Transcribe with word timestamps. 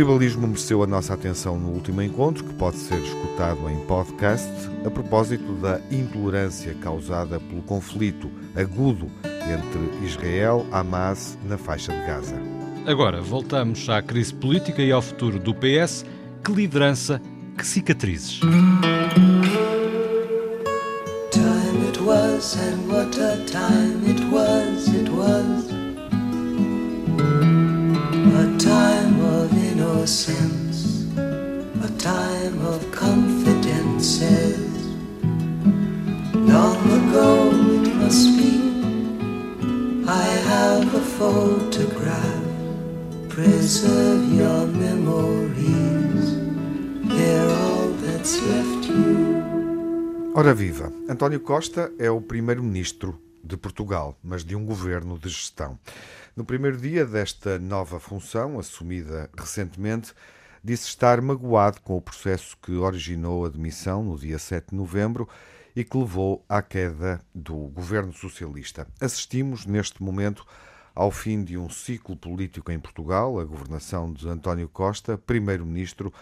tribalismo 0.00 0.48
mereceu 0.48 0.82
a 0.82 0.86
nossa 0.86 1.12
atenção 1.12 1.58
no 1.58 1.68
último 1.68 2.00
encontro, 2.00 2.42
que 2.42 2.54
pode 2.54 2.78
ser 2.78 2.98
escutado 3.02 3.68
em 3.68 3.76
podcast, 3.80 4.50
a 4.82 4.90
propósito 4.90 5.52
da 5.56 5.78
intolerância 5.90 6.74
causada 6.80 7.38
pelo 7.38 7.60
conflito 7.60 8.30
agudo 8.56 9.10
entre 9.22 10.06
Israel 10.06 10.64
e 10.70 10.74
Hamas 10.74 11.38
na 11.46 11.58
faixa 11.58 11.92
de 11.92 11.98
Gaza. 12.06 12.40
Agora 12.86 13.20
voltamos 13.20 13.86
à 13.90 14.00
crise 14.00 14.32
política 14.32 14.80
e 14.80 14.90
ao 14.90 15.02
futuro 15.02 15.38
do 15.38 15.54
PS. 15.54 16.06
Que 16.42 16.50
liderança, 16.50 17.20
que 17.58 17.66
cicatrizes. 17.66 18.40
Time 21.30 21.88
it 21.90 22.00
was 22.00 22.56
and 22.56 22.90
what 22.90 23.20
a 23.20 23.36
time 23.44 24.00
it 24.08 24.24
was, 24.32 24.88
it 24.88 25.10
was 25.10 25.69
innocence, 30.00 31.04
a 31.84 31.88
time 31.98 32.58
of 32.66 32.80
confidences. 32.90 34.56
Long 36.34 36.80
ago 37.00 37.50
it 37.84 37.94
must 37.96 38.28
be, 38.38 38.54
I 40.08 40.24
have 40.48 40.94
a 40.94 41.00
photograph. 41.18 42.44
Preserve 43.28 44.24
your 44.32 44.66
memories, 44.68 46.24
they're 47.04 47.50
all 47.50 47.90
that's 48.00 48.40
left 48.40 48.88
you. 48.88 49.40
Ora 50.34 50.54
viva, 50.54 50.90
António 51.10 51.40
Costa 51.40 51.92
é 51.98 52.10
o 52.10 52.22
primeiro-ministro 52.22 53.20
de 53.44 53.58
Portugal, 53.58 54.16
mas 54.24 54.44
de 54.44 54.56
um 54.56 54.64
governo 54.64 55.18
de 55.18 55.28
gestão. 55.28 55.78
No 56.36 56.44
primeiro 56.44 56.76
dia 56.76 57.04
desta 57.04 57.58
nova 57.58 57.98
função, 57.98 58.58
assumida 58.58 59.28
recentemente, 59.36 60.14
disse 60.62 60.86
estar 60.86 61.20
magoado 61.20 61.80
com 61.80 61.96
o 61.96 62.00
processo 62.00 62.56
que 62.62 62.72
originou 62.72 63.44
a 63.44 63.48
demissão 63.48 64.04
no 64.04 64.16
dia 64.16 64.38
7 64.38 64.70
de 64.70 64.76
novembro 64.76 65.28
e 65.74 65.82
que 65.82 65.96
levou 65.96 66.44
à 66.48 66.62
queda 66.62 67.20
do 67.34 67.56
governo 67.68 68.12
socialista. 68.12 68.86
Assistimos, 69.00 69.66
neste 69.66 70.02
momento, 70.02 70.46
ao 70.94 71.10
fim 71.10 71.42
de 71.42 71.58
um 71.58 71.68
ciclo 71.68 72.16
político 72.16 72.70
em 72.70 72.78
Portugal, 72.78 73.40
a 73.40 73.44
governação 73.44 74.12
de 74.12 74.28
António 74.28 74.68
Costa, 74.68 75.18
primeiro-ministro, 75.18 76.12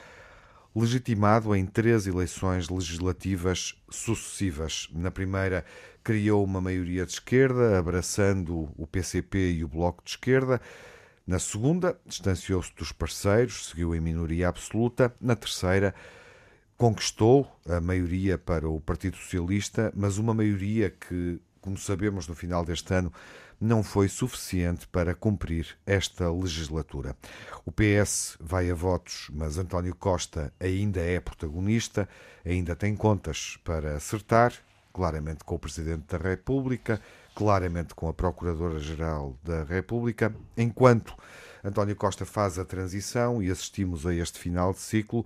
legitimado 0.74 1.54
em 1.54 1.66
três 1.66 2.06
eleições 2.06 2.68
legislativas 2.68 3.74
sucessivas. 3.90 4.88
Na 4.92 5.10
primeira, 5.10 5.64
criou 6.08 6.42
uma 6.42 6.58
maioria 6.58 7.04
de 7.04 7.12
esquerda, 7.12 7.78
abraçando 7.78 8.70
o 8.78 8.86
PCP 8.86 9.52
e 9.52 9.62
o 9.62 9.68
Bloco 9.68 10.02
de 10.02 10.12
Esquerda. 10.12 10.58
Na 11.26 11.38
segunda, 11.38 12.00
distanciou-se 12.06 12.74
dos 12.74 12.92
parceiros, 12.92 13.68
seguiu 13.68 13.94
em 13.94 14.00
minoria 14.00 14.48
absoluta. 14.48 15.14
Na 15.20 15.36
terceira, 15.36 15.94
conquistou 16.78 17.46
a 17.68 17.78
maioria 17.78 18.38
para 18.38 18.66
o 18.66 18.80
Partido 18.80 19.18
Socialista, 19.18 19.92
mas 19.94 20.16
uma 20.16 20.32
maioria 20.32 20.88
que, 20.88 21.38
como 21.60 21.76
sabemos, 21.76 22.26
no 22.26 22.34
final 22.34 22.64
deste 22.64 22.94
ano 22.94 23.12
não 23.60 23.82
foi 23.82 24.08
suficiente 24.08 24.88
para 24.88 25.14
cumprir 25.14 25.76
esta 25.84 26.32
legislatura. 26.32 27.14
O 27.66 27.70
PS 27.70 28.38
vai 28.40 28.70
a 28.70 28.74
votos, 28.74 29.28
mas 29.30 29.58
António 29.58 29.94
Costa 29.94 30.54
ainda 30.58 31.00
é 31.02 31.20
protagonista, 31.20 32.08
ainda 32.46 32.74
tem 32.74 32.96
contas 32.96 33.58
para 33.62 33.94
acertar, 33.94 34.54
claramente 34.98 35.44
com 35.44 35.54
o 35.54 35.58
Presidente 35.60 36.06
da 36.08 36.18
República, 36.18 37.00
claramente 37.32 37.94
com 37.94 38.08
a 38.08 38.12
Procuradora-Geral 38.12 39.38
da 39.44 39.62
República, 39.62 40.34
enquanto 40.56 41.14
António 41.62 41.94
Costa 41.94 42.26
faz 42.26 42.58
a 42.58 42.64
transição 42.64 43.40
e 43.40 43.48
assistimos 43.48 44.04
a 44.04 44.12
este 44.12 44.40
final 44.40 44.72
de 44.72 44.80
ciclo. 44.80 45.24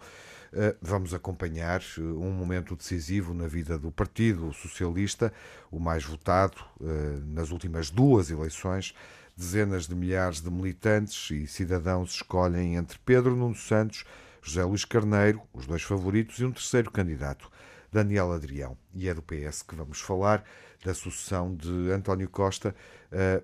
Eh, 0.52 0.76
vamos 0.82 1.14
acompanhar 1.14 1.80
eh, 1.80 2.02
um 2.02 2.32
momento 2.32 2.76
decisivo 2.76 3.32
na 3.32 3.46
vida 3.46 3.78
do 3.78 3.90
Partido 3.90 4.52
Socialista, 4.52 5.32
o 5.70 5.80
mais 5.80 6.04
votado 6.04 6.58
eh, 6.82 7.18
nas 7.28 7.50
últimas 7.50 7.88
duas 7.88 8.28
eleições. 8.28 8.94
Dezenas 9.34 9.88
de 9.88 9.94
milhares 9.94 10.42
de 10.42 10.50
militantes 10.50 11.30
e 11.30 11.46
cidadãos 11.46 12.16
escolhem 12.16 12.76
entre 12.76 12.98
Pedro 13.06 13.34
Nuno 13.34 13.56
Santos, 13.56 14.04
José 14.42 14.62
Luís 14.62 14.84
Carneiro, 14.84 15.40
os 15.54 15.66
dois 15.66 15.82
favoritos, 15.82 16.38
e 16.40 16.44
um 16.44 16.52
terceiro 16.52 16.90
candidato, 16.90 17.50
Daniel 17.92 18.32
Adrião. 18.32 18.76
E 18.94 19.08
é 19.08 19.14
do 19.14 19.22
PS 19.22 19.62
que 19.62 19.76
vamos 19.76 20.00
falar, 20.00 20.42
da 20.84 20.94
sucessão 20.94 21.54
de 21.54 21.90
António 21.90 22.28
Costa, 22.28 22.74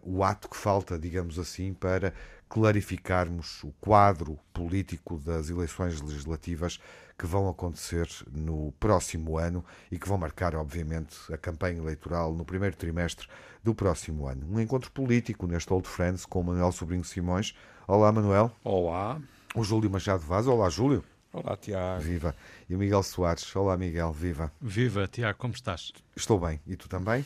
o 0.02 0.24
ato 0.24 0.48
que 0.48 0.56
falta, 0.56 0.98
digamos 0.98 1.38
assim, 1.38 1.74
para 1.74 2.12
clarificarmos 2.48 3.62
o 3.62 3.72
quadro 3.80 4.38
político 4.52 5.18
das 5.18 5.50
eleições 5.50 6.00
legislativas 6.00 6.80
que 7.18 7.26
vão 7.26 7.48
acontecer 7.48 8.08
no 8.32 8.72
próximo 8.80 9.36
ano 9.36 9.64
e 9.90 9.98
que 9.98 10.08
vão 10.08 10.16
marcar, 10.16 10.54
obviamente, 10.54 11.16
a 11.32 11.36
campanha 11.36 11.78
eleitoral 11.78 12.34
no 12.34 12.44
primeiro 12.44 12.76
trimestre 12.76 13.28
do 13.62 13.74
próximo 13.74 14.26
ano. 14.26 14.46
Um 14.50 14.60
encontro 14.60 14.90
político 14.90 15.46
neste 15.46 15.72
Old 15.72 15.86
Friends 15.86 16.24
com 16.24 16.40
o 16.40 16.44
Manuel 16.44 16.72
Sobrinho 16.72 17.04
Simões. 17.04 17.54
Olá, 17.86 18.10
Manuel. 18.10 18.50
Olá. 18.64 19.20
O 19.54 19.62
Júlio 19.62 19.90
Machado 19.90 20.22
Vaz. 20.22 20.46
Olá, 20.46 20.70
Júlio. 20.70 21.04
Olá, 21.32 21.56
Tiago. 21.56 22.02
Viva. 22.02 22.34
E 22.68 22.74
o 22.74 22.78
Miguel 22.78 23.02
Soares. 23.02 23.54
Olá, 23.54 23.76
Miguel. 23.76 24.12
Viva. 24.12 24.50
Viva, 24.60 25.06
Tiago. 25.06 25.38
Como 25.38 25.52
estás? 25.52 25.92
Estou 26.16 26.40
bem. 26.40 26.60
E 26.66 26.74
tu 26.74 26.88
também? 26.88 27.24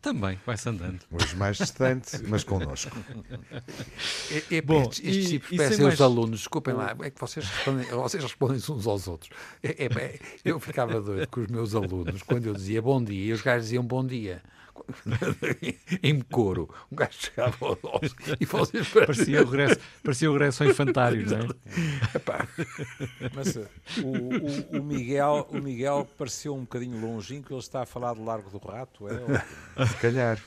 Também, 0.00 0.38
vai-se 0.46 0.68
andando. 0.68 1.00
Hoje 1.10 1.36
mais 1.36 1.58
distante, 1.58 2.18
mas 2.26 2.44
connosco. 2.44 2.96
É, 4.30 4.56
é, 4.56 4.62
Bom, 4.62 4.82
estes, 4.82 5.04
estes 5.04 5.28
tipos 5.28 5.56
parecem 5.56 5.84
mais... 5.84 5.94
os 5.94 6.00
alunos, 6.00 6.40
desculpem 6.40 6.72
lá, 6.72 6.96
é 7.02 7.10
que 7.10 7.20
vocês 7.20 7.46
respondem, 7.46 7.86
vocês 7.86 8.22
respondem 8.22 8.56
uns 8.56 8.86
aos 8.86 9.06
outros. 9.06 9.30
É, 9.62 9.84
é, 9.84 10.18
eu 10.44 10.58
ficava 10.58 11.00
doido 11.00 11.28
com 11.28 11.40
os 11.40 11.46
meus 11.48 11.74
alunos 11.74 12.22
quando 12.22 12.46
eu 12.46 12.54
dizia 12.54 12.80
bom 12.80 13.04
dia 13.04 13.26
e 13.26 13.32
os 13.32 13.42
gajos 13.42 13.64
diziam 13.64 13.84
bom 13.84 14.04
dia. 14.04 14.42
em 16.02 16.20
coro. 16.20 16.68
Um 16.90 16.96
gajo 16.96 17.12
chegava 17.12 17.56
ao 17.60 17.78
nosso 17.82 18.14
e 18.40 18.44
vocês 18.44 18.88
parecia 18.88 19.42
o 19.42 19.44
regresso, 19.44 19.80
parecia 20.02 20.30
o 20.30 20.32
regresso 20.32 20.62
ao 20.62 20.70
infantário, 20.70 21.26
não 21.28 21.38
é? 21.38 21.48
Mas 23.34 23.56
o, 23.56 24.76
o, 24.76 24.78
o, 24.78 24.82
Miguel, 24.82 25.46
o 25.50 25.58
Miguel 25.58 26.08
pareceu 26.16 26.54
um 26.54 26.60
bocadinho 26.60 27.00
longínquo, 27.00 27.52
ele 27.52 27.60
está 27.60 27.82
a 27.82 27.86
falar 27.86 28.14
do 28.14 28.24
Largo 28.24 28.50
do 28.50 28.58
Rato, 28.58 29.06
é? 29.08 29.86
Se 29.86 29.96
calhar. 29.96 30.38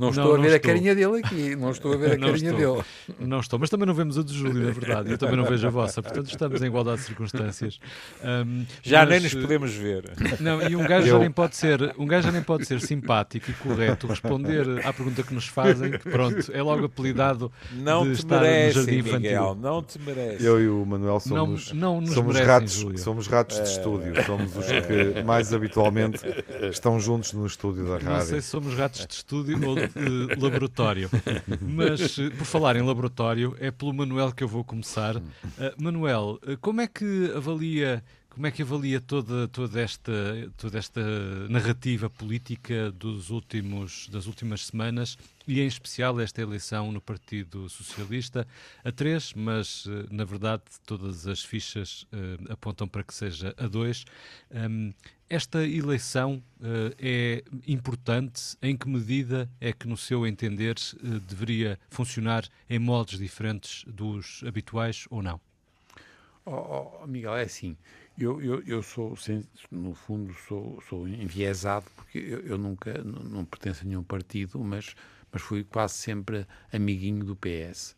Não 0.00 0.10
estou 0.10 0.36
não, 0.36 0.44
a 0.44 0.46
ver 0.46 0.54
a 0.54 0.60
carinha 0.60 0.94
dele 0.94 1.18
aqui, 1.18 1.56
não 1.56 1.70
estou 1.70 1.92
a 1.92 1.96
ver 1.96 2.12
a 2.12 2.16
não 2.16 2.28
carinha 2.28 2.50
estou. 2.50 2.76
dele. 2.76 2.84
Não 3.20 3.40
estou, 3.40 3.58
mas 3.58 3.70
também 3.70 3.86
não 3.86 3.94
vemos 3.94 4.18
a 4.18 4.22
do 4.22 4.32
Júlio, 4.32 4.66
na 4.66 4.72
verdade, 4.72 5.10
eu 5.10 5.18
também 5.18 5.36
não 5.36 5.44
vejo 5.44 5.66
a 5.66 5.70
vossa, 5.70 6.02
portanto 6.02 6.28
estamos 6.28 6.62
em 6.62 6.66
igualdade 6.66 7.00
de 7.00 7.06
circunstâncias. 7.06 7.78
Um, 8.22 8.64
já 8.82 9.00
mas, 9.00 9.08
nem 9.08 9.20
nos 9.20 9.34
podemos 9.34 9.74
ver. 9.74 10.12
Não, 10.40 10.62
e 10.62 10.76
um 10.76 10.86
gajo 10.86 11.06
eu... 11.06 11.12
já 11.12 11.18
nem 11.18 11.30
pode 11.30 11.56
ser, 11.56 11.94
um 11.98 12.06
gajo 12.06 12.26
já 12.26 12.32
nem 12.32 12.42
pode 12.42 12.66
ser 12.66 12.80
simpático 12.80 13.13
simpático 13.14 13.50
e 13.50 13.54
correto 13.54 14.06
responder 14.06 14.84
à 14.84 14.92
pergunta 14.92 15.22
que 15.22 15.32
nos 15.32 15.46
fazem, 15.46 15.92
que 15.92 15.98
pronto, 15.98 16.50
é 16.52 16.62
logo 16.62 16.86
apelidado 16.86 17.52
não 17.72 18.04
de 18.04 18.14
te 18.14 18.18
estar 18.20 18.40
merece, 18.40 18.78
no 18.78 18.84
jardim 18.84 18.98
infantil. 18.98 19.20
Miguel, 19.20 19.54
não 19.54 19.82
te 19.82 19.98
merece. 20.00 20.44
Eu 20.44 20.60
e 20.60 20.68
o 20.68 20.84
Manuel 20.84 21.20
somos, 21.20 21.72
não, 21.72 22.00
não 22.00 22.06
somos 22.12 22.34
merecem, 22.34 22.54
ratos, 22.54 22.72
Júlio. 22.72 22.98
somos 22.98 23.26
ratos 23.26 23.56
de 23.56 23.62
é. 23.62 23.64
estúdio, 23.64 24.24
somos 24.24 24.56
os 24.56 24.66
que 24.66 25.22
mais 25.22 25.52
habitualmente 25.52 26.20
estão 26.70 26.98
juntos 26.98 27.32
no 27.32 27.46
estúdio 27.46 27.84
da 27.84 27.94
rádio. 27.94 28.08
Não 28.08 28.20
sei 28.20 28.40
se 28.40 28.48
somos 28.48 28.74
ratos 28.74 29.06
de 29.06 29.14
estúdio 29.14 29.58
ou 29.66 29.76
de 29.76 30.40
laboratório, 30.40 31.10
mas 31.60 32.16
por 32.36 32.44
falar 32.44 32.76
em 32.76 32.82
laboratório, 32.82 33.56
é 33.60 33.70
pelo 33.70 33.92
Manuel 33.92 34.32
que 34.32 34.42
eu 34.42 34.48
vou 34.48 34.64
começar. 34.64 35.16
Uh, 35.16 35.22
Manuel, 35.78 36.40
como 36.60 36.80
é 36.80 36.86
que 36.86 37.32
avalia 37.34 38.02
como 38.34 38.48
é 38.48 38.50
que 38.50 38.62
avalia 38.62 39.00
toda, 39.00 39.46
toda, 39.46 39.80
esta, 39.80 40.12
toda 40.56 40.76
esta 40.76 41.00
narrativa 41.48 42.10
política 42.10 42.90
dos 42.90 43.30
últimos, 43.30 44.08
das 44.08 44.26
últimas 44.26 44.66
semanas 44.66 45.16
e, 45.46 45.60
em 45.60 45.66
especial, 45.66 46.20
esta 46.20 46.42
eleição 46.42 46.90
no 46.90 47.00
Partido 47.00 47.68
Socialista? 47.68 48.44
A 48.82 48.90
três, 48.90 49.32
mas, 49.34 49.86
eh, 49.86 50.06
na 50.10 50.24
verdade, 50.24 50.64
todas 50.84 51.28
as 51.28 51.44
fichas 51.44 52.02
uh, 52.12 52.52
apontam 52.52 52.88
para 52.88 53.04
que 53.04 53.14
seja 53.14 53.54
a 53.56 53.68
dois. 53.68 54.04
Um, 54.50 54.92
esta 55.30 55.64
eleição 55.64 56.42
uh, 56.60 56.92
é 56.98 57.44
importante? 57.68 58.56
Em 58.60 58.76
que 58.76 58.88
medida 58.88 59.48
é 59.60 59.72
que, 59.72 59.86
no 59.86 59.96
seu 59.96 60.26
entender, 60.26 60.74
uh, 60.76 61.20
deveria 61.20 61.78
funcionar 61.88 62.48
em 62.68 62.80
modos 62.80 63.16
diferentes 63.16 63.84
dos 63.86 64.42
habituais 64.44 65.06
ou 65.08 65.22
não? 65.22 65.40
Oh, 66.46 67.00
oh, 67.02 67.06
Miguel, 67.06 67.36
é 67.36 67.42
assim. 67.42 67.76
Eu, 68.16 68.40
eu, 68.40 68.62
eu 68.64 68.82
sou, 68.82 69.16
no 69.72 69.94
fundo, 69.94 70.32
sou, 70.46 70.80
sou 70.88 71.08
enviesado, 71.08 71.86
porque 71.96 72.18
eu, 72.18 72.40
eu 72.40 72.58
nunca, 72.58 73.02
não, 73.02 73.22
não, 73.24 73.44
pertenço 73.44 73.82
a 73.82 73.84
nenhum 73.86 74.04
partido, 74.04 74.58
mas, 74.60 74.94
mas 75.32 75.42
fui 75.42 75.64
quase 75.64 75.94
sempre 75.94 76.46
amiguinho 76.72 77.24
do 77.24 77.34
PS. 77.34 77.96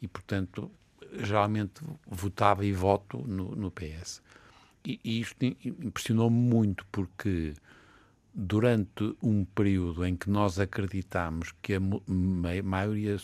E, 0.00 0.08
portanto, 0.08 0.70
geralmente 1.18 1.82
votava 2.06 2.64
e 2.64 2.72
voto 2.72 3.18
no, 3.18 3.54
no 3.54 3.70
PS. 3.70 4.22
E, 4.86 4.98
e 5.04 5.20
isto 5.20 5.44
impressionou-me 5.44 6.36
muito, 6.36 6.86
porque 6.90 7.52
durante 8.34 9.16
um 9.22 9.44
período 9.44 10.06
em 10.06 10.16
que 10.16 10.30
nós 10.30 10.58
acreditámos 10.58 11.52
que 11.60 11.74
a 11.74 11.80
maioria 12.62 13.16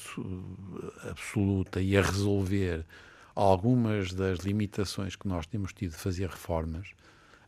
absoluta 1.09 1.81
ia 1.81 2.03
resolver 2.03 2.85
algumas 3.35 4.13
das 4.13 4.41
limitações 4.41 5.17
que 5.17 5.27
nós 5.27 5.47
temos 5.47 5.73
tido 5.73 5.93
de 5.93 5.97
fazer 5.97 6.29
reformas. 6.29 6.89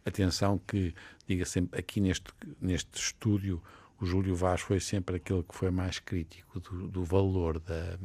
Atenção 0.05 0.61
que, 0.67 0.95
diga 1.27 1.45
sempre, 1.45 1.79
aqui 1.79 2.01
neste, 2.01 2.33
neste 2.61 2.99
estúdio, 2.99 3.63
o 4.01 4.07
Júlio 4.07 4.35
Vaz 4.35 4.61
foi 4.61 4.81
sempre 4.81 5.17
aquele 5.17 5.43
que 5.43 5.55
foi 5.55 5.71
mais 5.71 5.99
crítico 5.99 6.61
do, 6.61 6.89
do 6.89 7.05
valor 7.05 7.59
da, 7.59 7.99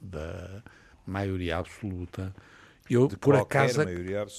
da 0.00 0.62
maioria 1.06 1.58
absoluta. 1.58 2.34
Eu, 2.88 3.08
de 3.08 3.16
por 3.16 3.34
acaso. 3.34 3.80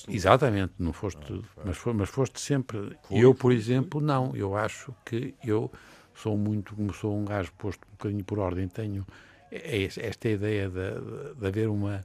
Exatamente, 0.08 0.74
não 0.80 0.94
foste, 0.94 1.20
ah, 1.58 1.62
mas, 1.66 1.78
foi, 1.78 1.94
mas 1.94 2.10
foste 2.10 2.40
sempre. 2.40 2.96
Foi, 3.04 3.18
eu, 3.18 3.36
por 3.36 3.52
exemplo, 3.52 4.00
não. 4.00 4.36
Eu 4.36 4.56
acho 4.56 4.94
que 5.06 5.34
eu 5.44 5.72
sou 6.14 6.38
muito, 6.38 6.76
como 6.76 6.94
sou 6.94 7.18
um 7.18 7.26
gajo 7.26 7.52
posto 7.58 7.86
um 7.88 7.92
bocadinho 7.92 8.24
por 8.24 8.40
ordem, 8.40 8.68
tenho 8.68 9.06
esta 9.52 10.30
ideia 10.30 10.70
de, 10.70 11.36
de 11.40 11.48
haver 11.48 11.70
uma, 11.70 12.04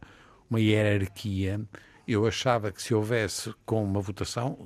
uma 0.52 0.60
hierarquia. 0.60 1.60
Eu 2.06 2.26
achava 2.26 2.70
que 2.70 2.82
se 2.82 2.94
houvesse 2.94 3.54
com 3.64 3.82
uma 3.82 4.00
votação, 4.00 4.58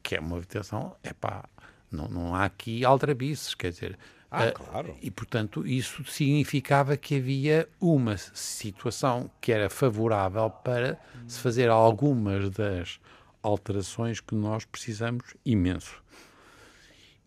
que 0.00 0.14
é 0.14 0.20
uma 0.20 0.38
votação, 0.38 0.94
é 1.02 1.12
pá, 1.12 1.48
não, 1.90 2.06
não 2.08 2.34
há 2.36 2.44
aqui 2.44 2.84
aldrabices, 2.84 3.54
quer 3.54 3.72
dizer. 3.72 3.98
Ah, 4.30 4.48
uh, 4.48 4.52
claro. 4.52 4.96
E, 5.02 5.10
portanto, 5.10 5.66
isso 5.66 6.04
significava 6.04 6.96
que 6.96 7.16
havia 7.16 7.68
uma 7.80 8.16
situação 8.16 9.30
que 9.40 9.50
era 9.50 9.68
favorável 9.68 10.50
para 10.50 11.00
se 11.26 11.40
fazer 11.40 11.68
algumas 11.68 12.50
das 12.50 13.00
alterações 13.42 14.20
que 14.20 14.34
nós 14.34 14.64
precisamos 14.64 15.34
imenso. 15.44 16.02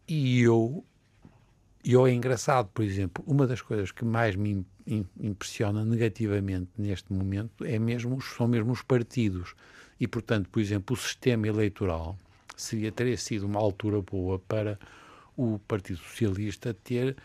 E 0.08 0.42
eu, 0.42 0.86
eu 1.84 2.06
é 2.06 2.14
engraçado, 2.14 2.70
por 2.74 2.84
exemplo, 2.84 3.24
uma 3.28 3.48
das 3.48 3.62
coisas 3.62 3.92
que 3.92 4.06
mais 4.06 4.36
me 4.36 4.66
impressiona 5.20 5.84
negativamente 5.84 6.70
neste 6.78 7.12
momento 7.12 7.66
é 7.66 7.80
mesmo, 7.80 8.22
são 8.22 8.48
mesmo 8.48 8.72
os 8.72 8.82
partidos. 8.82 9.56
E, 10.00 10.08
portanto, 10.08 10.50
por 10.50 10.60
exemplo, 10.60 10.96
o 10.96 11.00
sistema 11.00 11.48
eleitoral 11.48 12.18
seria 12.56 12.92
teria 12.92 13.18
sido 13.18 13.46
uma 13.46 13.60
altura 13.60 14.02
boa 14.02 14.40
para 14.40 14.80
o 15.36 15.60
Partido 15.68 16.00
Socialista 16.00 16.74
ter 16.74 17.18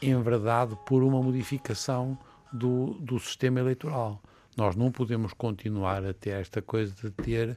enverdado 0.00 0.76
por 0.76 1.02
uma 1.02 1.20
modificação 1.22 2.16
do, 2.52 2.94
do 3.00 3.18
sistema 3.18 3.60
eleitoral. 3.60 4.22
Nós 4.56 4.76
não 4.76 4.90
podemos 4.90 5.32
continuar 5.32 6.04
a 6.04 6.12
ter 6.12 6.30
esta 6.30 6.62
coisa 6.62 6.94
de 6.94 7.10
ter 7.10 7.56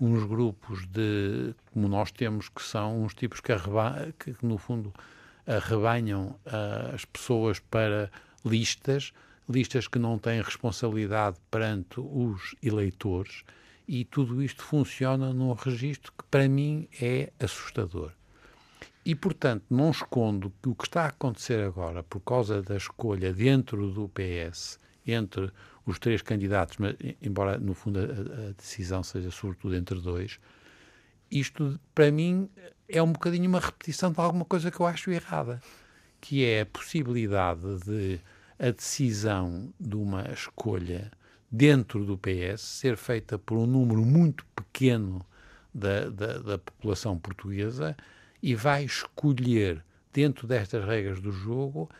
uns 0.00 0.24
grupos 0.24 0.86
de 0.86 1.54
como 1.72 1.88
nós 1.88 2.10
temos 2.10 2.48
que 2.48 2.62
são 2.62 3.02
uns 3.02 3.14
tipos 3.14 3.40
que, 3.40 3.52
arreba, 3.52 4.12
que 4.18 4.34
no 4.42 4.58
fundo 4.58 4.92
arrebanham 5.46 6.38
uh, 6.46 6.94
as 6.94 7.04
pessoas 7.04 7.58
para 7.58 8.10
listas, 8.44 9.12
listas 9.48 9.88
que 9.88 9.98
não 9.98 10.18
têm 10.18 10.40
responsabilidade 10.40 11.36
perante 11.50 11.98
os 11.98 12.54
eleitores 12.62 13.44
e 13.86 14.04
tudo 14.04 14.42
isto 14.42 14.62
funciona 14.62 15.32
num 15.32 15.52
registro 15.52 16.12
que 16.16 16.24
para 16.30 16.48
mim 16.48 16.88
é 17.00 17.32
assustador. 17.40 18.12
E, 19.04 19.14
portanto, 19.14 19.64
não 19.68 19.90
escondo 19.90 20.52
que 20.62 20.68
o 20.68 20.74
que 20.74 20.84
está 20.84 21.02
a 21.02 21.08
acontecer 21.08 21.62
agora, 21.64 22.04
por 22.04 22.20
causa 22.20 22.62
da 22.62 22.76
escolha 22.76 23.32
dentro 23.32 23.90
do 23.90 24.08
PS, 24.08 24.78
entre 25.04 25.50
os 25.84 25.98
três 25.98 26.22
candidatos, 26.22 26.76
mas, 26.78 26.94
embora 27.20 27.58
no 27.58 27.74
fundo 27.74 27.98
a, 27.98 28.02
a 28.02 28.52
decisão 28.52 29.02
seja 29.02 29.30
sobretudo 29.32 29.74
entre 29.74 30.00
dois, 30.00 30.38
isto 31.32 31.80
para 31.94 32.10
mim 32.12 32.48
é 32.88 33.02
um 33.02 33.12
bocadinho 33.12 33.48
uma 33.48 33.60
repetição 33.60 34.12
de 34.12 34.20
alguma 34.20 34.44
coisa 34.44 34.70
que 34.70 34.78
eu 34.78 34.86
acho 34.86 35.10
errada, 35.10 35.60
que 36.20 36.44
é 36.44 36.60
a 36.60 36.66
possibilidade 36.66 37.78
de 37.84 38.20
a 38.58 38.70
decisão 38.70 39.72
de 39.80 39.96
uma 39.96 40.30
escolha 40.30 41.10
dentro 41.50 42.04
do 42.04 42.18
PS 42.18 42.60
ser 42.60 42.96
feita 42.96 43.38
por 43.38 43.58
um 43.58 43.66
número 43.66 44.04
muito 44.04 44.46
pequeno 44.54 45.24
da, 45.74 46.08
da, 46.10 46.38
da 46.38 46.58
população 46.58 47.18
portuguesa 47.18 47.96
e 48.42 48.54
vai 48.54 48.84
escolher, 48.84 49.84
dentro 50.12 50.46
destas 50.46 50.84
regras 50.84 51.20
do 51.20 51.32
jogo, 51.32 51.90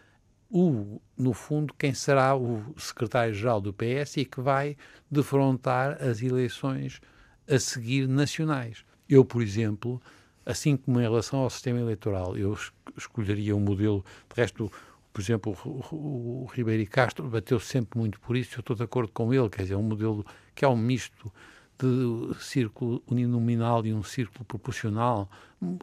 o, 0.51 1.01
no 1.17 1.33
fundo, 1.33 1.73
quem 1.75 1.95
será 1.95 2.37
o 2.37 2.75
secretário-geral 2.79 3.61
do 3.61 3.73
PS 3.73 4.19
e 4.19 4.25
que 4.27 4.41
vai 4.41 4.77
defrontar 5.11 6.03
as 6.03 6.21
eleições 6.23 7.01
a 7.49 7.59
seguir 7.59 8.07
nacionais. 8.07 8.85
Eu, 9.09 9.25
por 9.25 9.43
exemplo, 9.43 10.01
assim 10.45 10.77
como 10.77 11.01
em 11.01 11.03
relação 11.03 11.41
ao 11.41 11.51
sistema 11.51 11.81
eleitoral, 11.81 12.37
eu 12.37 12.57
escolheria 12.97 13.55
um 13.55 13.61
modelo, 13.61 14.05
de 14.35 14.41
resto, 14.41 14.71
por 15.13 15.21
exemplo, 15.21 15.57
o, 15.65 15.95
o, 15.95 16.43
o 16.45 16.47
Ribeiro 16.47 16.89
Castro 16.91 17.29
bateu 17.29 17.61
sempre 17.61 17.99
muito 17.99 18.19
por 18.21 18.37
isso, 18.37 18.57
eu 18.57 18.61
estou 18.61 18.75
de 18.75 18.83
acordo 18.83 19.13
com 19.13 19.33
ele, 19.33 19.49
quer 19.49 19.63
dizer, 19.63 19.77
um 19.77 19.83
modelo 19.83 20.25
que 20.55 20.65
é 20.65 20.69
um 20.69 20.77
misto 20.77 21.33
de 21.79 22.35
círculo 22.41 23.03
uninominal 23.11 23.85
e 23.85 23.93
um 23.93 24.03
círculo 24.03 24.45
proporcional, 24.45 25.29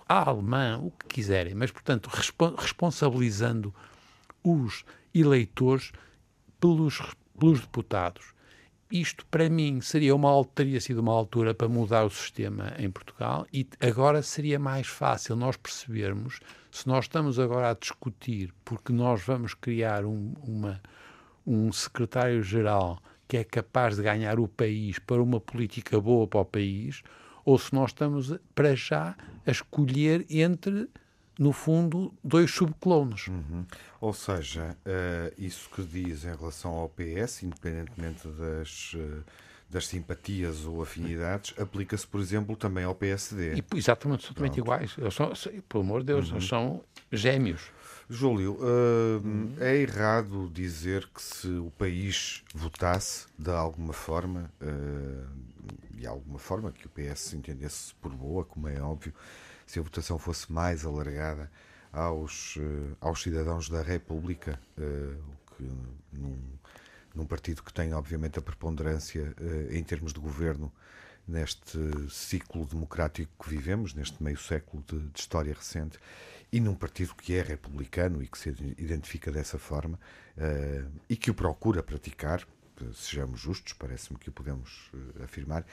a 0.08 0.30
alemã, 0.30 0.78
o 0.78 0.92
que 0.92 1.08
quiserem, 1.08 1.54
mas, 1.54 1.72
portanto, 1.72 2.08
respo 2.08 2.56
responsabilizando 2.56 3.74
os 4.44 4.86
eleitores 5.14 5.92
pelos, 6.60 7.02
pelos 7.38 7.60
deputados. 7.62 8.34
Isto, 8.92 9.24
para 9.28 9.48
mim, 9.52 9.82
seria 9.82 10.16
uma, 10.16 10.44
teria 10.46 10.82
sido 10.82 10.98
uma 10.98 11.14
altura 11.14 11.54
para 11.54 11.70
mudar 11.70 12.04
o 12.06 12.10
sistema 12.10 12.74
em 12.80 12.90
Portugal 12.90 13.46
e 13.54 13.68
agora 13.80 14.24
seria 14.24 14.58
mais 14.58 14.88
fácil 14.88 15.36
nós 15.36 15.56
percebermos, 15.56 16.40
se 16.72 16.88
nós 16.88 17.06
estamos 17.06 17.38
agora 17.38 17.70
a 17.70 17.76
discutir, 17.76 18.52
porque 18.66 18.92
nós 18.92 19.22
vamos 19.22 19.54
criar 19.54 20.06
um, 20.06 20.34
uma, 20.42 20.82
um 21.46 21.72
secretário-geral 21.72 23.00
que 23.28 23.38
é 23.38 23.44
capaz 23.44 23.96
de 23.96 24.02
ganhar 24.02 24.40
o 24.40 24.48
país 24.48 24.98
para 24.98 25.22
uma 25.22 25.40
política 25.40 26.02
boa 26.02 26.28
para 26.28 26.40
o 26.40 26.46
país, 26.46 27.04
ou 27.46 27.60
se 27.60 27.72
nós 27.76 27.92
estamos 27.92 28.34
para 28.56 28.76
já 28.76 29.16
a 29.46 29.52
escolher 29.52 30.26
entre, 30.32 30.90
no 31.40 31.54
fundo, 31.54 32.14
dois 32.22 32.52
subclones. 32.52 33.28
Uhum. 33.28 33.66
Ou 34.02 34.14
seja, 34.14 34.78
uh, 34.86 35.34
isso 35.38 35.70
que 35.70 35.82
diz 35.82 36.26
em 36.26 36.36
relação 36.36 36.72
ao 36.72 36.90
PS, 36.90 37.44
independentemente 37.44 38.28
das. 38.28 38.94
Uh, 38.94 39.24
das 39.72 39.86
simpatias 39.86 40.66
ou 40.66 40.82
afinidades, 40.82 41.54
aplica-se, 41.60 42.08
por 42.08 42.20
exemplo, 42.20 42.56
também 42.56 42.84
ao 42.84 42.96
PSD. 42.96 43.54
E, 43.54 43.78
exatamente, 43.78 44.24
são 44.24 44.34
totalmente 44.34 44.58
iguais. 44.58 44.96
Eles 44.98 45.14
são, 45.14 45.32
pelo 45.70 45.84
amor 45.84 46.00
de 46.00 46.08
Deus, 46.08 46.30
uhum. 46.30 46.38
eles 46.38 46.48
são 46.48 46.82
gêmeos. 47.12 47.62
Júlio, 48.10 48.54
uh, 48.54 49.62
é 49.62 49.78
errado 49.78 50.50
dizer 50.52 51.08
que 51.14 51.22
se 51.22 51.48
o 51.48 51.72
país 51.78 52.44
votasse 52.56 53.28
de 53.38 53.52
alguma 53.52 53.94
forma, 53.94 54.52
uh, 54.60 55.28
de 55.92 56.08
alguma 56.08 56.40
forma 56.40 56.72
que 56.72 56.88
o 56.88 56.90
PS 56.90 57.36
entendesse 57.36 57.94
por 58.02 58.12
boa, 58.12 58.44
como 58.44 58.68
é 58.68 58.82
óbvio, 58.82 59.14
se 59.70 59.78
a 59.78 59.84
votação 59.84 60.18
fosse 60.18 60.52
mais 60.52 60.84
alargada 60.84 61.52
aos, 61.94 62.56
uh, 62.56 62.98
aos 63.00 63.22
cidadãos 63.22 63.70
da 63.70 63.84
República, 63.84 64.60
o 64.76 65.56
que 65.56 65.64
num, 66.12 66.40
num, 67.14 67.26
partido 67.28 67.62
que 67.62 67.72
tem 67.72 67.94
obviamente 67.94 68.40
a 68.40 68.42
preponderância 68.42 69.36
em 69.70 69.84
termos 69.84 70.12
de 70.12 70.20
governo 70.20 70.72
neste 71.28 71.78
ciclo 72.10 72.66
democrático 72.66 73.32
que 73.44 73.50
vivemos, 73.50 73.94
neste 73.94 74.24
meio 74.24 74.40
século 74.40 74.84
de, 74.88 75.00
de 75.00 75.20
história 75.20 75.54
recente, 75.54 76.00
e 76.52 76.60
num 76.60 76.74
partido 76.74 77.14
que 77.14 77.36
é 77.36 77.44
republicano 77.44 78.24
e 78.24 78.28
que 78.28 78.40
se 78.40 78.50
identifica 78.78 79.32
dessa 79.32 79.60
forma 79.60 80.00
e 81.08 81.16
que 81.16 81.30
o 81.30 81.34
procura 81.36 81.84
praticar, 81.84 82.44
sejamos 82.94 83.40
justos, 83.40 83.74
parece-me 83.74 84.18
que 84.18 84.30
o 84.30 84.32
podemos 84.32 84.90
uh, 84.94 85.24
afirmar, 85.24 85.66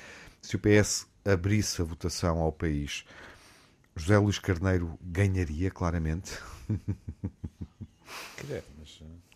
se 0.43 0.57
o 0.57 0.59
PS 0.59 1.07
abrisse 1.25 1.81
a 1.81 1.85
votação 1.85 2.39
ao 2.39 2.53
país, 2.53 3.05
José 3.97 4.19
Luís 4.19 4.39
Carneiro 4.39 4.99
ganharia 5.03 5.71
claramente? 5.71 6.39
Creio, 8.37 8.63
mas 8.79 9.01
uh, 9.01 9.27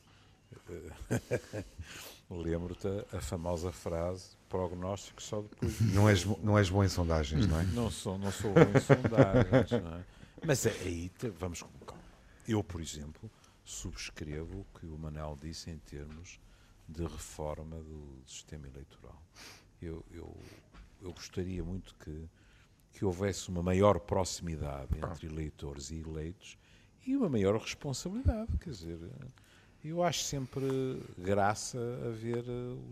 lembro-te 2.43 2.87
a, 3.13 3.21
famosa 3.21 3.73
frase 3.73 4.37
prognóstico 4.49 5.23
só 5.23 5.41
depois. 5.41 5.81
Não 5.81 6.09
és, 6.09 6.25
não 6.25 6.59
és 6.59 6.69
bom 6.71 6.85
em 6.85 6.89
sondagens, 6.89 7.47
não 7.47 7.59
é? 7.59 7.65
Não 7.65 7.91
sou, 7.91 8.19
não 8.19 8.31
sou 8.31 8.53
bom 8.53 8.61
em 8.61 8.81
sondagens, 8.81 9.83
não 9.83 9.97
é? 9.97 10.05
Mas 10.45 10.67
é 10.67 10.71
aí 10.71 11.11
vamos 11.39 11.63
com 11.63 11.71
Eu, 12.47 12.63
por 12.63 12.81
exemplo, 12.81 13.31
subscrevo 13.65 14.61
o 14.61 14.79
que 14.79 14.87
o 14.87 14.99
Manel 14.99 15.39
disse 15.41 15.71
em 15.71 15.79
termos 15.79 16.41
de 16.89 17.03
reforma 17.03 17.77
do 17.77 18.23
sistema 18.27 18.67
eleitoral. 18.67 19.23
Eu, 19.81 20.05
eu, 20.13 20.37
eu 21.01 21.13
gostaria 21.13 21.63
muito 21.63 21.95
que, 21.97 22.29
que 22.93 23.05
houvesse 23.05 23.49
uma 23.49 23.63
maior 23.63 23.99
proximidade 24.01 24.97
entre 24.97 25.27
eleitores 25.27 25.91
e 25.91 26.01
eleitos 26.01 26.59
e 27.07 27.17
uma 27.17 27.29
maior 27.29 27.57
responsabilidade. 27.57 28.57
Quer 28.59 28.71
dizer, 28.71 28.99
eu 29.85 30.03
acho 30.03 30.25
sempre 30.25 31.03
graça 31.17 31.79
a 32.07 32.11
ver 32.11 32.45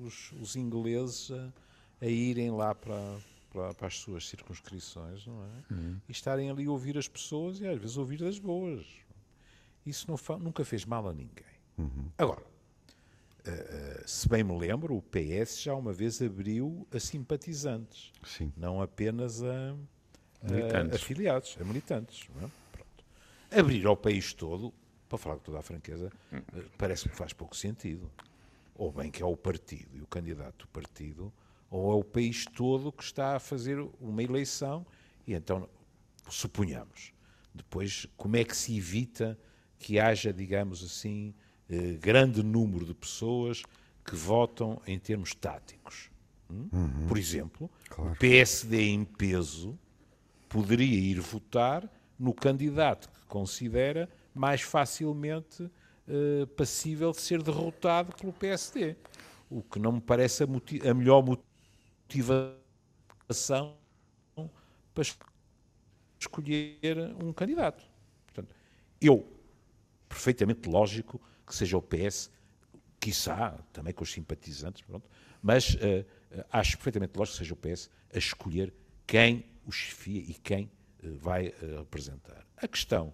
os, 0.05 0.33
os 0.40 0.57
ingleses 0.57 1.31
a, 1.31 1.52
a 2.00 2.07
irem 2.07 2.50
lá 2.50 2.75
para 2.75 3.19
para, 3.50 3.73
para, 3.73 3.87
as 3.87 3.99
suas 3.99 4.28
circunscrições, 4.28 5.26
não 5.26 5.43
é? 5.43 5.73
Uhum. 5.73 6.00
E 6.07 6.12
estarem 6.12 6.50
ali 6.50 6.67
a 6.67 6.71
ouvir 6.71 6.99
as 6.99 7.09
pessoas 7.09 7.61
e 7.61 7.67
às 7.67 7.78
vezes 7.81 7.97
ouvir 7.97 8.19
das 8.19 8.38
boas. 8.38 8.87
Isso 9.87 10.07
não 10.07 10.38
nunca 10.38 10.64
fez 10.67 10.85
mal 10.85 11.09
a 11.09 11.14
ninguém. 11.14 11.47
Uhum. 11.78 12.11
Agora, 12.19 12.43
uh, 13.50 14.09
se 14.09 14.28
bem 14.28 14.43
me 14.45 14.57
lembro, 14.59 14.97
o 14.97 15.02
PS 15.02 15.61
já 15.62 15.75
uma 15.75 15.93
vez 15.93 16.21
abriu 16.23 16.87
a 16.93 16.99
simpatizantes, 17.00 18.12
Sim. 18.25 18.52
não 18.57 18.81
apenas 18.81 19.43
a, 19.43 19.75
a 20.43 20.50
Militantes. 20.50 21.02
afiliados, 21.02 21.57
a 21.61 21.64
militantes. 21.64 22.28
não 22.35 22.47
é? 22.47 23.59
Abrir 23.61 23.87
ao 23.87 23.97
país 23.97 24.33
todo, 24.33 24.73
para 25.09 25.19
falar 25.19 25.37
com 25.37 25.43
toda 25.43 25.59
a 25.59 25.62
franqueza, 25.62 26.11
eh, 26.33 26.43
parece-me 26.76 27.11
que 27.12 27.17
faz 27.17 27.33
pouco 27.33 27.57
sentido. 27.57 28.11
Ou 28.75 28.93
bem 28.93 29.11
que 29.11 29.23
é 29.23 29.26
o 29.26 29.37
partido 29.37 29.97
e 29.97 30.00
o 30.00 30.07
candidato 30.07 30.67
do 30.67 30.69
partido, 30.69 31.33
ou 31.71 31.93
é 31.93 31.95
o 31.97 32.05
país 32.05 32.45
todo 32.45 32.93
que 32.93 33.02
está 33.02 33.37
a 33.37 33.40
fazer 33.40 33.78
uma 34.00 34.23
eleição 34.23 34.87
e 35.26 35.35
então, 35.35 35.69
suponhamos, 36.28 37.12
depois 37.55 38.07
como 38.17 38.37
é 38.37 38.45
que 38.45 38.57
se 38.57 38.76
evita 38.76 39.38
que 39.78 39.99
haja, 39.99 40.33
digamos 40.33 40.83
assim, 40.85 41.35
eh, 41.38 41.48
grande 42.01 42.43
número 42.43 42.85
de 42.85 42.95
pessoas 42.95 43.63
que 44.05 44.17
votam 44.17 44.81
em 44.87 44.99
termos 44.99 45.35
táticos? 45.35 46.11
Hum? 46.51 46.69
Por 47.07 47.19
exemplo, 47.19 47.71
Claro. 47.91 48.13
o 48.13 48.17
PSD 48.17 48.89
em 48.89 49.05
peso 49.05 49.79
poderia 50.49 50.99
ir 50.99 51.21
votar 51.21 51.87
no 52.19 52.33
candidato 52.33 53.11
que 53.11 53.21
considera 53.27 54.09
mais 54.35 54.63
facilmente 54.63 55.71
eh, 56.09 56.47
passível 56.57 57.13
de 57.13 57.21
ser 57.21 57.43
derrotado 57.43 58.15
pelo 58.17 58.33
PSD. 58.33 58.97
O 59.51 59.63
que 59.63 59.79
não 59.79 59.93
me 59.93 60.01
parece 60.01 60.43
a, 60.43 60.47
a 60.91 60.95
melhor 60.95 61.23
motivação 61.23 62.57
para 64.95 65.03
es- 65.03 65.19
escolher 66.19 67.15
um 67.23 67.33
candidato. 67.33 67.85
Portanto, 68.27 68.55
eu, 69.01 69.27
perfeitamente 70.09 70.69
lógico 70.69 71.21
que 71.49 71.55
seja 71.55 71.76
o 71.76 71.83
PS, 71.83 72.31
quiçá 73.00 73.52
também 73.73 73.93
com 73.95 74.02
os 74.05 74.12
simpatizantes, 74.12 74.83
pronto, 74.83 75.09
mas 75.43 75.76
eh, 75.81 76.05
acho 76.52 76.76
perfeitamente 76.76 77.17
lógico 77.17 77.38
que 77.38 77.45
seja 77.45 77.55
o 77.55 77.57
PS 77.57 77.90
a 78.14 78.19
escolher 78.19 78.73
quem 79.07 79.45
o 79.67 79.71
chefia 79.73 80.21
e 80.21 80.35
quem 80.35 80.71
eh, 81.02 81.09
vai 81.11 81.47
eh, 81.49 81.55
representar. 81.78 82.45
A 82.57 82.67
questão 82.69 83.12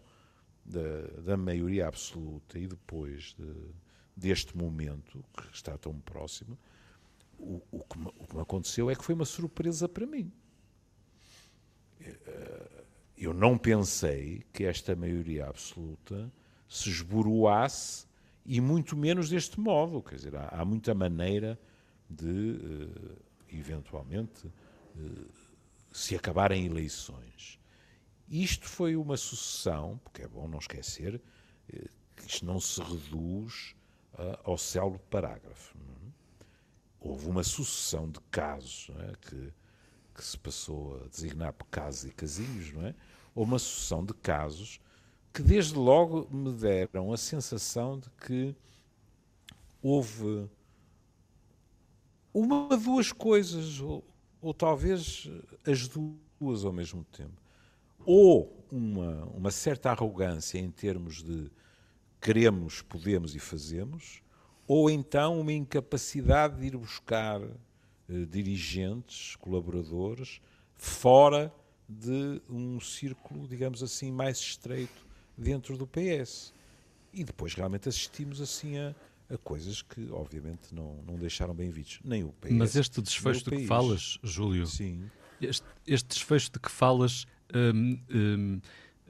da, 0.64 1.20
da 1.22 1.36
maioria 1.36 1.86
absoluta 1.86 2.58
e 2.58 2.66
depois 2.66 3.34
de- 3.38 3.70
deste 4.16 4.56
momento, 4.56 5.24
que 5.36 5.54
está 5.54 5.76
tão 5.76 5.98
próximo, 6.00 6.58
o, 7.38 7.60
o 7.70 7.84
que 7.84 7.98
me, 7.98 8.06
o 8.18 8.26
que 8.26 8.34
me 8.36 8.40
aconteceu 8.42 8.90
é 8.90 8.94
que 8.94 9.04
foi 9.04 9.14
uma 9.14 9.24
surpresa 9.24 9.88
para 9.88 10.06
mim. 10.06 10.32
Eu 13.16 13.32
não 13.32 13.56
pensei 13.56 14.42
que 14.52 14.64
esta 14.64 14.94
maioria 14.96 15.46
absoluta 15.46 16.32
se 16.68 16.90
esboroasse 16.90 18.06
e 18.44 18.60
muito 18.60 18.96
menos 18.96 19.28
deste 19.28 19.58
modo. 19.58 20.02
Quer 20.02 20.16
dizer, 20.16 20.36
há, 20.36 20.48
há 20.48 20.64
muita 20.64 20.94
maneira 20.94 21.58
de, 22.08 22.58
eh, 23.50 23.56
eventualmente, 23.56 24.46
eh, 24.96 25.24
se 25.92 26.14
acabarem 26.14 26.66
eleições. 26.66 27.58
Isto 28.28 28.68
foi 28.68 28.96
uma 28.96 29.16
sucessão, 29.16 30.00
porque 30.02 30.22
é 30.22 30.28
bom 30.28 30.48
não 30.48 30.58
esquecer, 30.58 31.20
eh, 31.72 31.88
que 32.16 32.26
isto 32.28 32.44
não 32.44 32.60
se 32.60 32.80
reduz 32.82 33.74
ao 34.44 34.56
célebre 34.56 35.00
parágrafo. 35.10 35.76
não 35.76 35.92
é? 35.92 36.12
Houve 37.00 37.26
uma 37.26 37.42
sucessão 37.42 38.08
de 38.08 38.20
casos 38.30 38.88
é? 39.00 39.12
que, 39.20 39.52
que 40.14 40.24
se 40.24 40.38
passou 40.38 41.02
a 41.02 41.08
designar 41.08 41.52
por 41.52 41.66
casos 41.66 42.04
e 42.04 42.12
casinhos, 42.12 42.72
não 42.72 42.86
é? 42.86 42.94
Houve 43.34 43.50
uma 43.50 43.58
sucessão 43.58 44.04
de 44.04 44.14
casos 44.14 44.80
que 45.34 45.42
desde 45.42 45.74
logo 45.74 46.28
me 46.30 46.52
deram 46.52 47.12
a 47.12 47.16
sensação 47.16 47.98
de 47.98 48.08
que 48.10 48.54
houve 49.82 50.48
uma, 52.32 52.76
duas 52.76 53.10
coisas, 53.10 53.80
ou, 53.80 54.04
ou 54.40 54.54
talvez 54.54 55.28
as 55.66 55.88
duas 55.88 56.64
ao 56.64 56.72
mesmo 56.72 57.02
tempo. 57.04 57.42
Ou 58.06 58.64
uma, 58.70 59.24
uma 59.24 59.50
certa 59.50 59.90
arrogância 59.90 60.56
em 60.56 60.70
termos 60.70 61.20
de 61.20 61.50
queremos, 62.20 62.80
podemos 62.80 63.34
e 63.34 63.40
fazemos, 63.40 64.22
ou 64.68 64.88
então 64.88 65.40
uma 65.40 65.52
incapacidade 65.52 66.60
de 66.60 66.66
ir 66.68 66.76
buscar 66.76 67.42
eh, 67.42 68.24
dirigentes, 68.30 69.34
colaboradores, 69.36 70.40
fora 70.74 71.52
de 71.88 72.40
um 72.48 72.78
círculo, 72.78 73.48
digamos 73.48 73.82
assim, 73.82 74.12
mais 74.12 74.38
estreito 74.38 75.03
dentro 75.36 75.76
do 75.76 75.86
PS. 75.86 76.52
E 77.12 77.22
depois 77.22 77.54
realmente 77.54 77.88
assistimos 77.88 78.40
assim 78.40 78.76
a, 78.78 78.94
a 79.32 79.38
coisas 79.38 79.82
que, 79.82 80.08
obviamente, 80.10 80.74
não, 80.74 80.96
não 81.06 81.16
deixaram 81.16 81.54
bem 81.54 81.70
vistos. 81.70 82.00
Nem 82.04 82.24
o 82.24 82.32
PS. 82.40 82.52
Mas 82.52 82.76
este 82.76 83.00
desfecho 83.00 83.44
de 83.44 83.50
que 83.50 83.56
país. 83.56 83.68
falas, 83.68 84.18
Júlio, 84.22 84.66
Sim. 84.66 85.08
este, 85.40 85.66
este 85.86 86.08
desfecho 86.08 86.50
de 86.52 86.58
que 86.58 86.70
falas, 86.70 87.24
hum, 87.54 88.00
hum, 88.12 88.60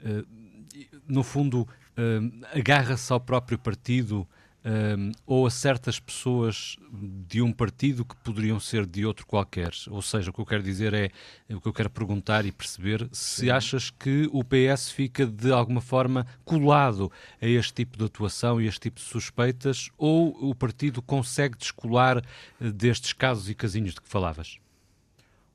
hum, 0.05 0.65
no 1.07 1.23
fundo, 1.23 1.67
hum, 1.97 2.41
agarra-se 2.53 3.11
ao 3.11 3.19
próprio 3.19 3.57
partido 3.57 4.27
hum, 4.65 5.11
ou 5.25 5.45
a 5.45 5.51
certas 5.51 5.99
pessoas 5.99 6.77
de 6.91 7.41
um 7.41 7.53
partido 7.53 8.03
que 8.03 8.15
poderiam 8.17 8.59
ser 8.59 8.85
de 8.85 9.05
outro 9.05 9.25
qualquer. 9.25 9.71
Ou 9.89 10.01
seja, 10.01 10.31
o 10.31 10.33
que 10.33 10.41
eu 10.41 10.45
quero 10.45 10.63
dizer 10.63 10.93
é, 10.93 11.09
o 11.49 11.61
que 11.61 11.67
eu 11.67 11.73
quero 11.73 11.89
perguntar 11.89 12.45
e 12.45 12.51
perceber, 12.51 13.07
se 13.11 13.51
achas 13.51 13.91
que 13.91 14.27
o 14.33 14.43
PS 14.43 14.89
fica 14.89 15.25
de 15.25 15.51
alguma 15.51 15.81
forma 15.81 16.25
colado 16.43 17.11
a 17.39 17.45
este 17.45 17.73
tipo 17.73 17.97
de 17.97 18.05
atuação 18.05 18.59
e 18.59 18.67
este 18.67 18.79
tipo 18.79 18.99
de 18.99 19.05
suspeitas, 19.05 19.89
ou 19.97 20.29
o 20.49 20.55
partido 20.55 21.01
consegue 21.01 21.57
descolar 21.57 22.17
eh, 22.17 22.71
destes 22.71 23.13
casos 23.13 23.49
e 23.49 23.55
casinhos 23.55 23.93
de 23.93 24.01
que 24.01 24.09
falavas? 24.09 24.57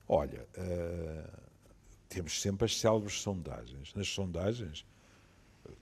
Olha, 0.08 0.46
eh, 0.54 1.24
temos 2.08 2.40
sempre 2.40 2.64
as 2.64 2.76
célebres 2.78 3.20
sondagens. 3.20 3.94
Nas 3.94 4.08
sondagens, 4.08 4.84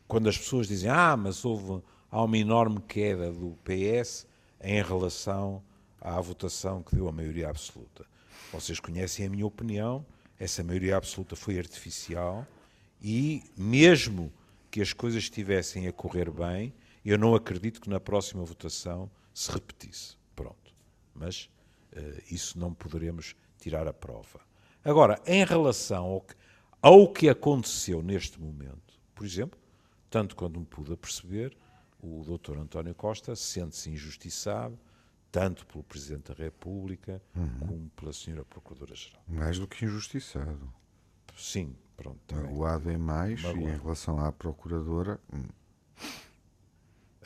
quando 0.06 0.28
as 0.28 0.38
pessoas 0.38 0.66
dizem 0.66 0.90
ah, 0.90 1.16
mas 1.16 1.44
houve 1.44 1.82
há 2.10 2.22
uma 2.22 2.38
enorme 2.38 2.80
queda 2.80 3.32
do 3.32 3.56
PS 3.64 4.26
em 4.60 4.82
relação 4.82 5.62
à 6.00 6.20
votação 6.20 6.82
que 6.82 6.94
deu 6.94 7.08
a 7.08 7.12
maioria 7.12 7.48
absoluta. 7.48 8.06
Vocês 8.52 8.80
conhecem 8.80 9.26
a 9.26 9.30
minha 9.30 9.46
opinião, 9.46 10.04
essa 10.38 10.62
maioria 10.62 10.96
absoluta 10.96 11.36
foi 11.36 11.58
artificial 11.58 12.46
e 13.02 13.42
mesmo 13.56 14.32
que 14.70 14.80
as 14.80 14.92
coisas 14.92 15.24
estivessem 15.24 15.86
a 15.86 15.92
correr 15.92 16.30
bem, 16.30 16.72
eu 17.04 17.18
não 17.18 17.34
acredito 17.34 17.80
que 17.80 17.90
na 17.90 18.00
próxima 18.00 18.44
votação 18.44 19.10
se 19.32 19.50
repetisse. 19.50 20.16
Pronto. 20.34 20.74
Mas 21.14 21.48
eh, 21.92 22.22
isso 22.30 22.58
não 22.58 22.72
poderemos 22.72 23.34
tirar 23.58 23.86
a 23.88 23.92
prova. 23.92 24.40
Agora, 24.84 25.20
em 25.26 25.44
relação 25.44 26.04
ao 26.04 26.20
que, 26.20 26.34
ao 26.80 27.12
que 27.12 27.28
aconteceu 27.28 28.02
neste 28.02 28.40
momento, 28.40 28.98
por 29.14 29.24
exemplo, 29.24 29.58
tanto 30.10 30.36
quanto 30.36 30.60
me 30.60 30.66
pude 30.66 30.92
aperceber, 30.92 31.56
o 32.00 32.22
Dr. 32.24 32.58
António 32.58 32.94
Costa 32.94 33.34
sente-se 33.36 33.90
injustiçado, 33.90 34.78
tanto 35.30 35.66
pelo 35.66 35.84
Presidente 35.84 36.32
da 36.32 36.44
República 36.44 37.20
como 37.34 37.90
pela 37.96 38.10
Sra. 38.12 38.44
Procuradora-Geral. 38.44 39.22
Mais 39.28 39.58
do 39.58 39.66
que 39.66 39.84
injustiçado. 39.84 40.72
Sim, 41.36 41.76
pronto. 41.96 42.18
também. 42.26 42.44
Magoado 42.44 42.90
em 42.90 42.96
mais 42.96 43.40
e 43.40 43.42
Magoado. 43.46 43.68
em 43.68 43.76
relação 43.78 44.18
à 44.24 44.32
procuradora. 44.32 45.20
hum, 45.32 45.44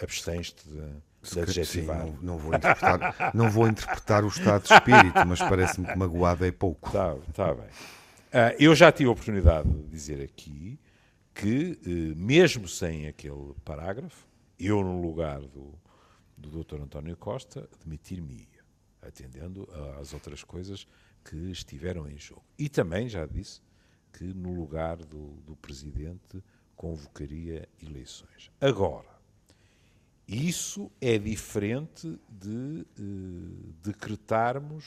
Abstens-te 0.02 0.66
de, 0.68 1.64
sim, 1.64 1.82
não, 1.82 2.12
não 2.20 2.38
vou 2.38 2.54
interpretar, 2.54 3.30
não 3.34 3.50
vou 3.50 3.68
interpretar 3.68 4.24
o 4.24 4.28
estado 4.28 4.66
de 4.66 4.72
espírito, 4.74 5.26
mas 5.26 5.38
parece-me 5.38 5.86
que 5.86 5.96
magoado 5.96 6.44
é 6.44 6.50
pouco. 6.50 6.88
Está 6.88 7.14
tá 7.32 7.54
bem. 7.54 7.66
Ah, 8.32 8.54
eu 8.58 8.74
já 8.74 8.90
tive 8.90 9.08
a 9.08 9.12
oportunidade 9.12 9.68
de 9.70 9.82
dizer 9.88 10.20
aqui 10.22 10.80
que, 11.34 11.78
eh, 11.86 12.14
mesmo 12.18 12.66
sem 12.66 13.06
aquele 13.06 13.54
parágrafo, 13.64 14.26
eu, 14.66 14.82
no 14.82 15.00
lugar 15.00 15.40
do, 15.40 15.74
do 16.36 16.62
Dr. 16.62 16.80
António 16.80 17.16
Costa, 17.16 17.68
demitir-me-ia, 17.82 18.62
atendendo 19.00 19.68
às 19.98 20.12
outras 20.12 20.44
coisas 20.44 20.86
que 21.24 21.36
estiveram 21.50 22.08
em 22.08 22.18
jogo. 22.18 22.44
E 22.58 22.68
também 22.68 23.08
já 23.08 23.26
disse 23.26 23.60
que, 24.12 24.24
no 24.24 24.52
lugar 24.52 24.96
do, 24.96 25.40
do 25.42 25.56
Presidente, 25.56 26.42
convocaria 26.76 27.68
eleições. 27.82 28.50
Agora, 28.60 29.12
isso 30.26 30.90
é 31.00 31.18
diferente 31.18 32.18
de 32.28 32.86
eh, 32.98 33.72
decretarmos 33.82 34.84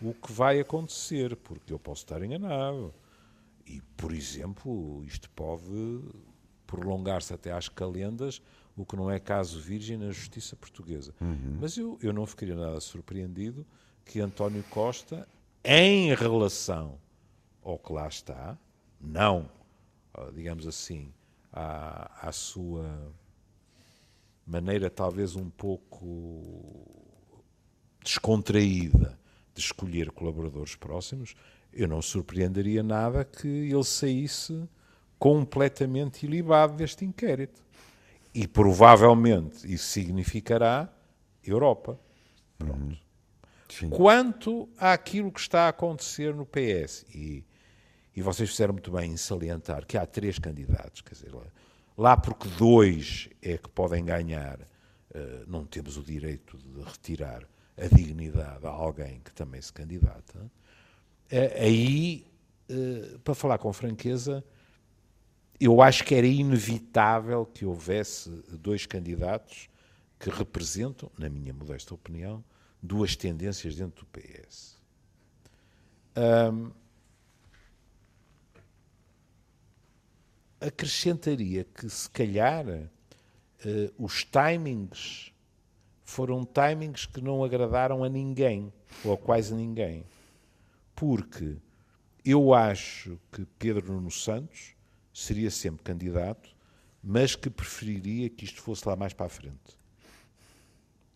o 0.00 0.14
que 0.14 0.32
vai 0.32 0.60
acontecer, 0.60 1.36
porque 1.36 1.72
eu 1.72 1.78
posso 1.78 2.02
estar 2.02 2.22
enganado. 2.22 2.94
E, 3.66 3.80
por 3.96 4.12
exemplo, 4.12 5.04
isto 5.04 5.30
pode 5.30 6.02
prolongar-se 6.72 7.34
até 7.34 7.52
às 7.52 7.68
calendas, 7.68 8.40
o 8.74 8.86
que 8.86 8.96
não 8.96 9.10
é 9.10 9.18
caso 9.18 9.60
virgem 9.60 9.98
na 9.98 10.10
justiça 10.10 10.56
portuguesa. 10.56 11.14
Mas 11.60 11.76
eu, 11.76 11.98
eu 12.00 12.14
não 12.14 12.24
ficaria 12.24 12.56
nada 12.56 12.80
surpreendido 12.80 13.66
que 14.06 14.20
António 14.20 14.64
Costa, 14.70 15.28
em 15.62 16.14
relação 16.14 16.98
ao 17.62 17.78
que 17.78 17.92
lá 17.92 18.08
está, 18.08 18.58
não, 18.98 19.50
ah, 20.14 20.30
digamos 20.34 20.66
assim, 20.66 21.12
à, 21.52 22.28
à 22.28 22.32
sua 22.32 23.12
maneira 24.46 24.88
talvez 24.88 25.36
um 25.36 25.50
pouco 25.50 26.86
descontraída 28.02 29.18
de 29.54 29.60
escolher 29.60 30.10
colaboradores 30.10 30.74
próximos, 30.74 31.34
eu 31.70 31.86
não 31.86 32.00
surpreenderia 32.00 32.82
nada 32.82 33.24
que 33.24 33.46
ele 33.46 33.84
saísse 33.84 34.66
completamente 35.22 36.26
ilibado 36.26 36.74
deste 36.74 37.04
inquérito. 37.04 37.62
E 38.34 38.48
provavelmente 38.48 39.72
isso 39.72 39.84
significará 39.84 40.92
Europa. 41.44 41.96
Pronto. 42.58 42.98
Sim. 43.68 43.88
Quanto 43.88 44.68
àquilo 44.76 45.30
que 45.30 45.38
está 45.38 45.66
a 45.66 45.68
acontecer 45.68 46.34
no 46.34 46.44
PS, 46.44 47.06
e, 47.14 47.44
e 48.16 48.20
vocês 48.20 48.50
fizeram 48.50 48.72
muito 48.72 48.90
bem 48.90 49.12
em 49.12 49.16
salientar 49.16 49.86
que 49.86 49.96
há 49.96 50.04
três 50.04 50.40
candidatos, 50.40 51.02
quer 51.02 51.14
dizer, 51.14 51.32
lá, 51.32 51.46
lá 51.96 52.16
porque 52.16 52.48
dois 52.58 53.28
é 53.40 53.56
que 53.56 53.68
podem 53.68 54.04
ganhar, 54.04 54.58
uh, 54.60 55.44
não 55.46 55.64
temos 55.64 55.96
o 55.96 56.02
direito 56.02 56.58
de 56.58 56.82
retirar 56.82 57.44
a 57.76 57.86
dignidade 57.86 58.66
a 58.66 58.70
alguém 58.70 59.20
que 59.20 59.32
também 59.32 59.62
se 59.62 59.72
candidata. 59.72 60.40
Uh, 60.40 61.60
aí, 61.60 62.26
uh, 62.68 63.20
para 63.20 63.36
falar 63.36 63.58
com 63.58 63.72
franqueza, 63.72 64.44
eu 65.64 65.80
acho 65.80 66.02
que 66.02 66.12
era 66.12 66.26
inevitável 66.26 67.46
que 67.46 67.64
houvesse 67.64 68.28
dois 68.50 68.84
candidatos 68.84 69.70
que 70.18 70.28
representam, 70.28 71.08
na 71.16 71.28
minha 71.28 71.54
modesta 71.54 71.94
opinião, 71.94 72.44
duas 72.82 73.14
tendências 73.14 73.76
dentro 73.76 74.04
do 74.04 74.06
PS. 74.06 74.76
Um, 76.16 76.72
acrescentaria 80.60 81.62
que, 81.62 81.88
se 81.88 82.10
calhar, 82.10 82.66
uh, 82.66 82.90
os 83.96 84.24
timings 84.24 85.32
foram 86.02 86.44
timings 86.44 87.06
que 87.06 87.20
não 87.20 87.44
agradaram 87.44 88.02
a 88.02 88.08
ninguém, 88.08 88.72
ou 89.04 89.12
a 89.12 89.16
quase 89.16 89.54
ninguém. 89.54 90.04
Porque 90.96 91.56
eu 92.24 92.52
acho 92.52 93.16
que 93.30 93.46
Pedro 93.60 93.92
Nuno 93.92 94.10
Santos 94.10 94.74
seria 95.12 95.50
sempre 95.50 95.82
candidato, 95.82 96.54
mas 97.02 97.34
que 97.34 97.50
preferiria 97.50 98.28
que 98.30 98.44
isto 98.44 98.60
fosse 98.62 98.86
lá 98.88 98.96
mais 98.96 99.12
para 99.12 99.26
a 99.26 99.28
frente 99.28 99.82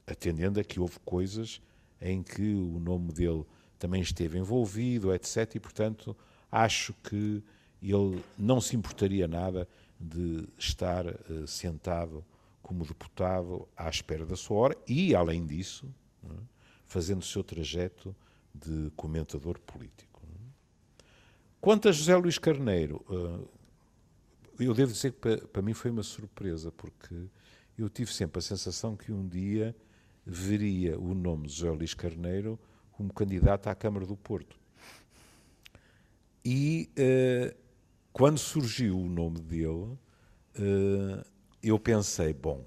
atendendo 0.06 0.60
a 0.60 0.64
que 0.64 0.78
houve 0.78 0.98
coisas 1.04 1.60
em 2.00 2.22
que 2.22 2.54
o 2.54 2.78
nome 2.78 3.12
dele 3.12 3.44
também 3.78 4.00
esteve 4.00 4.38
envolvido, 4.38 5.12
etc. 5.12 5.56
E, 5.56 5.60
portanto, 5.60 6.16
acho 6.50 6.94
que 7.02 7.42
ele 7.82 8.22
não 8.38 8.60
se 8.60 8.76
importaria 8.76 9.26
nada 9.26 9.68
de 9.98 10.48
estar 10.56 11.06
uh, 11.06 11.46
sentado 11.46 12.24
como 12.62 12.86
deputado 12.86 13.66
à 13.76 13.88
espera 13.88 14.24
da 14.24 14.36
sua 14.36 14.56
hora 14.58 14.76
e, 14.86 15.14
além 15.14 15.44
disso, 15.44 15.92
é? 16.24 16.34
fazendo 16.86 17.20
o 17.20 17.24
seu 17.24 17.42
trajeto 17.42 18.14
de 18.54 18.90
comentador 18.96 19.58
político. 19.60 20.22
Quanto 21.60 21.88
a 21.88 21.92
José 21.92 22.14
Luís 22.16 22.38
Carneiro, 22.38 23.04
uh, 23.08 23.48
eu 24.58 24.74
devo 24.74 24.92
dizer 24.92 25.12
que 25.12 25.18
para, 25.18 25.38
para 25.48 25.62
mim 25.62 25.74
foi 25.74 25.90
uma 25.90 26.02
surpresa, 26.02 26.72
porque 26.72 27.14
eu 27.78 27.88
tive 27.88 28.12
sempre 28.12 28.38
a 28.38 28.42
sensação 28.42 28.96
que 28.96 29.12
um 29.12 29.26
dia 29.26 29.74
veria 30.24 30.98
o 30.98 31.14
nome 31.14 31.46
de 31.46 31.54
José 31.54 31.70
Luís 31.70 31.94
Carneiro 31.94 32.58
como 32.92 33.12
candidato 33.12 33.68
à 33.68 33.74
Câmara 33.74 34.06
do 34.06 34.16
Porto. 34.16 34.58
E 36.44 36.88
uh, 36.98 37.56
quando 38.12 38.38
surgiu 38.38 38.98
o 38.98 39.08
nome 39.08 39.40
dele, 39.40 39.68
uh, 39.68 41.24
eu 41.62 41.78
pensei, 41.78 42.32
bom, 42.32 42.64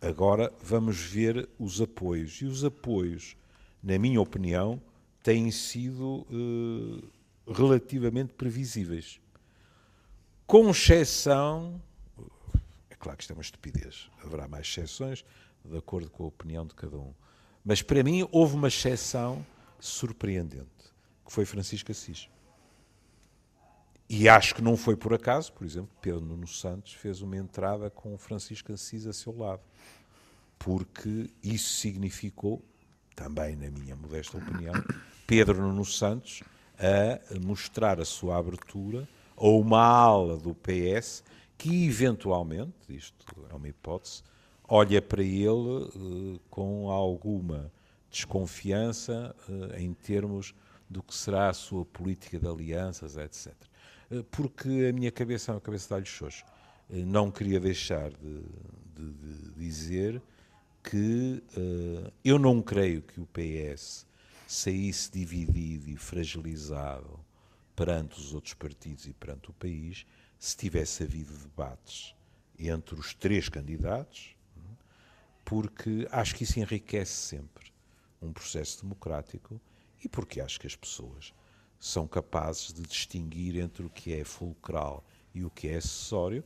agora 0.00 0.52
vamos 0.62 1.00
ver 1.00 1.48
os 1.58 1.80
apoios. 1.80 2.42
E 2.42 2.44
os 2.44 2.64
apoios, 2.64 3.36
na 3.82 3.98
minha 3.98 4.20
opinião, 4.20 4.82
têm 5.22 5.50
sido 5.50 6.26
uh, 6.30 7.52
relativamente 7.52 8.34
previsíveis. 8.34 9.20
Com 10.46 10.70
exceção, 10.70 11.82
é 12.88 12.94
claro 12.94 13.16
que 13.16 13.24
isto 13.24 13.32
é 13.32 13.34
uma 13.34 13.42
estupidez, 13.42 14.08
haverá 14.22 14.46
mais 14.46 14.64
exceções, 14.68 15.24
de 15.64 15.76
acordo 15.76 16.08
com 16.08 16.22
a 16.22 16.28
opinião 16.28 16.64
de 16.64 16.72
cada 16.72 16.96
um. 16.96 17.12
Mas 17.64 17.82
para 17.82 18.00
mim 18.04 18.28
houve 18.30 18.54
uma 18.54 18.68
exceção 18.68 19.44
surpreendente, 19.80 20.94
que 21.24 21.32
foi 21.32 21.44
Francisco 21.44 21.90
Assis. 21.90 22.28
E 24.08 24.28
acho 24.28 24.54
que 24.54 24.62
não 24.62 24.76
foi 24.76 24.94
por 24.96 25.12
acaso, 25.12 25.52
por 25.52 25.64
exemplo, 25.66 25.90
Pedro 26.00 26.20
Nuno 26.20 26.46
Santos 26.46 26.92
fez 26.92 27.22
uma 27.22 27.36
entrada 27.36 27.90
com 27.90 28.16
Francisco 28.16 28.72
Assis 28.72 29.04
a 29.04 29.12
seu 29.12 29.36
lado, 29.36 29.62
porque 30.60 31.28
isso 31.42 31.74
significou, 31.74 32.64
também 33.16 33.56
na 33.56 33.68
minha 33.68 33.96
modesta 33.96 34.38
opinião, 34.38 34.74
Pedro 35.26 35.60
Nuno 35.60 35.84
Santos 35.84 36.44
a 36.78 37.40
mostrar 37.40 37.98
a 37.98 38.04
sua 38.04 38.38
abertura 38.38 39.08
a 39.36 39.46
uma 39.46 39.80
ala 39.80 40.36
do 40.36 40.54
PS 40.54 41.22
que 41.58 41.86
eventualmente, 41.86 42.74
isto 42.88 43.24
é 43.50 43.54
uma 43.54 43.68
hipótese, 43.68 44.22
olha 44.68 45.00
para 45.00 45.22
ele 45.22 45.50
uh, 45.50 46.40
com 46.50 46.90
alguma 46.90 47.72
desconfiança 48.10 49.34
uh, 49.48 49.76
em 49.78 49.92
termos 49.92 50.54
do 50.88 51.02
que 51.02 51.14
será 51.14 51.48
a 51.48 51.54
sua 51.54 51.84
política 51.84 52.38
de 52.38 52.46
alianças, 52.46 53.16
etc. 53.16 53.52
Uh, 54.10 54.22
porque 54.24 54.86
a 54.88 54.92
minha 54.92 55.10
cabeça 55.10 55.50
é 55.50 55.54
uma 55.54 55.60
cabeça 55.60 55.88
de 55.88 55.94
alhos 55.94 56.08
xoxo. 56.08 56.44
não 56.90 57.30
queria 57.30 57.58
deixar 57.58 58.10
de, 58.10 58.42
de, 58.94 59.12
de 59.12 59.50
dizer 59.56 60.22
que 60.82 61.42
eu 62.24 62.38
não 62.38 62.62
creio 62.62 63.02
que 63.02 63.20
o 63.20 63.26
PS 63.26 64.06
saísse 64.46 65.10
dividido 65.10 65.90
e 65.90 65.96
fragilizado 65.96 67.25
perante 67.76 68.18
os 68.18 68.32
outros 68.32 68.54
partidos 68.54 69.06
e 69.06 69.12
perante 69.12 69.50
o 69.50 69.52
país 69.52 70.06
se 70.38 70.56
tivesse 70.56 71.02
havido 71.02 71.36
debates 71.36 72.14
entre 72.58 72.94
os 72.98 73.14
três 73.14 73.50
candidatos, 73.50 74.34
porque 75.44 76.08
acho 76.10 76.34
que 76.34 76.44
isso 76.44 76.58
enriquece 76.58 77.12
sempre 77.12 77.72
um 78.20 78.32
processo 78.32 78.82
democrático 78.82 79.60
e 80.02 80.08
porque 80.08 80.40
acho 80.40 80.58
que 80.58 80.66
as 80.66 80.74
pessoas 80.74 81.34
são 81.78 82.08
capazes 82.08 82.72
de 82.72 82.82
distinguir 82.82 83.56
entre 83.56 83.84
o 83.84 83.90
que 83.90 84.14
é 84.14 84.24
fulcral 84.24 85.04
e 85.34 85.44
o 85.44 85.50
que 85.50 85.68
é 85.68 85.76
acessório 85.76 86.42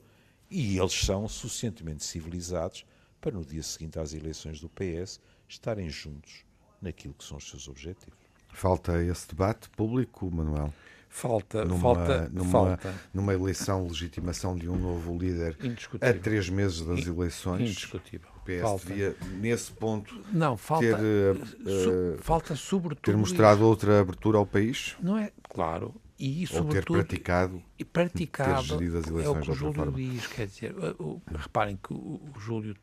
e 0.50 0.78
eles 0.78 0.92
são 0.92 1.28
suficientemente 1.28 2.04
civilizados 2.04 2.84
para 3.20 3.32
no 3.32 3.44
dia 3.44 3.62
seguinte 3.62 3.98
às 3.98 4.12
eleições 4.12 4.60
do 4.60 4.68
PS 4.68 5.20
estarem 5.48 5.88
juntos 5.88 6.44
naquilo 6.82 7.14
que 7.14 7.24
são 7.24 7.36
os 7.36 7.48
seus 7.48 7.68
objetivos. 7.68 8.18
Falta 8.52 9.02
esse 9.02 9.28
debate 9.28 9.70
público, 9.70 10.28
Manuel? 10.30 10.74
Falta, 11.12 11.64
numa, 11.64 11.80
falta, 11.80 12.30
numa, 12.32 12.50
falta. 12.50 12.94
Numa 13.12 13.34
eleição, 13.34 13.84
legitimação 13.88 14.56
de 14.56 14.68
um 14.68 14.76
novo 14.76 15.18
líder 15.18 15.56
a 16.00 16.12
três 16.14 16.48
meses 16.48 16.82
das 16.82 17.04
eleições. 17.04 17.62
Indiscutível. 17.62 18.30
O 18.36 18.40
PS 18.44 18.60
falta. 18.62 18.86
devia, 18.86 19.16
nesse 19.40 19.72
ponto, 19.72 20.24
não, 20.32 20.56
falta, 20.56 20.86
ter, 20.86 21.36
uh, 21.36 22.18
falta 22.22 22.54
sobretudo 22.54 23.04
ter 23.04 23.16
mostrado 23.16 23.58
isso. 23.58 23.66
outra 23.66 24.00
abertura 24.00 24.38
ao 24.38 24.46
país. 24.46 24.96
Não 25.02 25.18
é? 25.18 25.32
Claro. 25.42 25.92
E, 26.16 26.46
Ou 26.54 26.64
ter 26.66 26.84
praticado, 26.84 27.62
e 27.78 27.84
praticado 27.84 28.62
ter 28.62 28.68
gerido 28.68 28.98
as 28.98 29.06
eleições 29.06 29.36
é 29.36 29.38
o 29.38 29.42
que 29.42 29.50
o 29.50 29.54
Júlio 29.54 29.92
diz, 29.92 30.26
quer 30.26 30.46
dizer, 30.46 30.74
o, 30.98 31.20
reparem 31.34 31.76
que 31.82 31.92
o, 31.92 32.20
o 32.36 32.38
Júlio 32.38 32.76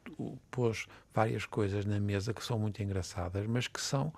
pôs 0.52 0.86
várias 1.14 1.46
coisas 1.46 1.86
na 1.86 2.00
mesa 2.00 2.34
que 2.34 2.44
são 2.44 2.60
muito 2.60 2.82
engraçadas, 2.84 3.46
mas 3.48 3.68
que 3.68 3.80
são 3.80 4.12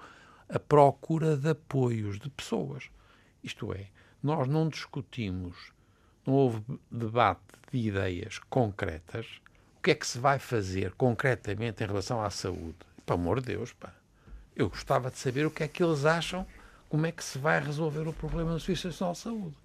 a 0.47 0.57
procura 0.57 1.37
de 1.37 1.49
apoios 1.49 2.17
de 2.17 2.29
pessoas. 2.29 2.85
Isto 3.43 3.73
é, 3.73 3.87
nós 4.21 4.47
não 4.47 4.67
discutimos, 4.67 5.55
não 6.25 6.33
houve 6.33 6.61
debate 6.91 7.41
de 7.71 7.87
ideias 7.87 8.39
concretas. 8.49 9.25
O 9.77 9.81
que 9.81 9.91
é 9.91 9.95
que 9.95 10.05
se 10.05 10.19
vai 10.19 10.39
fazer 10.39 10.91
concretamente 10.93 11.83
em 11.83 11.87
relação 11.87 12.21
à 12.21 12.29
saúde? 12.29 12.77
Pelo 13.05 13.19
amor 13.19 13.39
de 13.39 13.47
Deus, 13.47 13.73
pá. 13.73 13.93
Eu 14.55 14.69
gostava 14.69 15.09
de 15.09 15.17
saber 15.17 15.45
o 15.45 15.51
que 15.51 15.63
é 15.63 15.67
que 15.67 15.81
eles 15.81 16.05
acham, 16.05 16.45
como 16.89 17.05
é 17.05 17.11
que 17.11 17.23
se 17.23 17.37
vai 17.37 17.63
resolver 17.63 18.07
o 18.07 18.13
problema 18.13 18.51
do 18.51 18.59
Serviço 18.59 18.87
Nacional 18.87 19.13
de 19.13 19.19
Saúde. 19.19 19.55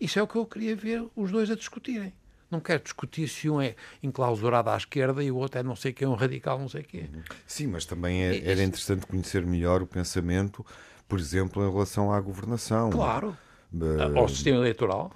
Isso 0.00 0.18
é 0.18 0.22
o 0.22 0.26
que 0.26 0.36
eu 0.36 0.44
queria 0.44 0.74
ver 0.74 1.06
os 1.14 1.30
dois 1.30 1.50
a 1.50 1.54
discutirem. 1.54 2.12
Não 2.50 2.60
quero 2.60 2.82
discutir 2.82 3.28
se 3.28 3.48
um 3.50 3.60
é 3.60 3.74
enclausurado 4.02 4.70
à 4.70 4.76
esquerda 4.76 5.22
e 5.22 5.30
o 5.30 5.36
outro 5.36 5.60
é 5.60 5.62
não 5.62 5.74
sei 5.74 5.92
quem, 5.92 6.06
um 6.06 6.14
radical 6.14 6.58
não 6.58 6.68
sei 6.68 6.82
quê. 6.82 7.08
Sim, 7.46 7.68
mas 7.68 7.84
também 7.84 8.22
é, 8.22 8.50
era 8.50 8.62
interessante 8.62 9.06
conhecer 9.06 9.44
melhor 9.44 9.82
o 9.82 9.86
pensamento, 9.86 10.64
por 11.08 11.18
exemplo, 11.18 11.66
em 11.66 11.70
relação 11.70 12.12
à 12.12 12.20
governação. 12.20 12.90
Claro. 12.90 13.36
Uh, 13.84 14.18
ao 14.18 14.28
sistema 14.28 14.58
eleitoral. 14.58 15.12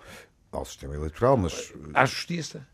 Ao 0.53 0.65
sistema 0.65 0.95
eleitoral, 0.95 1.37
mas... 1.37 1.73
À 1.95 2.05
justiça. 2.05 2.67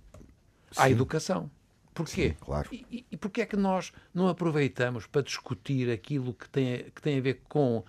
Sim. 0.72 0.82
À 0.82 0.90
educação. 0.90 1.50
Porquê? 1.94 2.28
Sim, 2.28 2.36
claro. 2.40 2.68
E, 2.72 3.06
e 3.10 3.16
porquê 3.16 3.40
é 3.42 3.46
que 3.46 3.56
nós 3.56 3.92
não 4.12 4.28
aproveitamos 4.28 5.06
para 5.06 5.22
discutir 5.22 5.90
aquilo 5.90 6.34
que 6.34 6.48
tem, 6.48 6.84
que 6.94 7.00
tem 7.00 7.18
a 7.18 7.20
ver 7.20 7.40
com, 7.48 7.82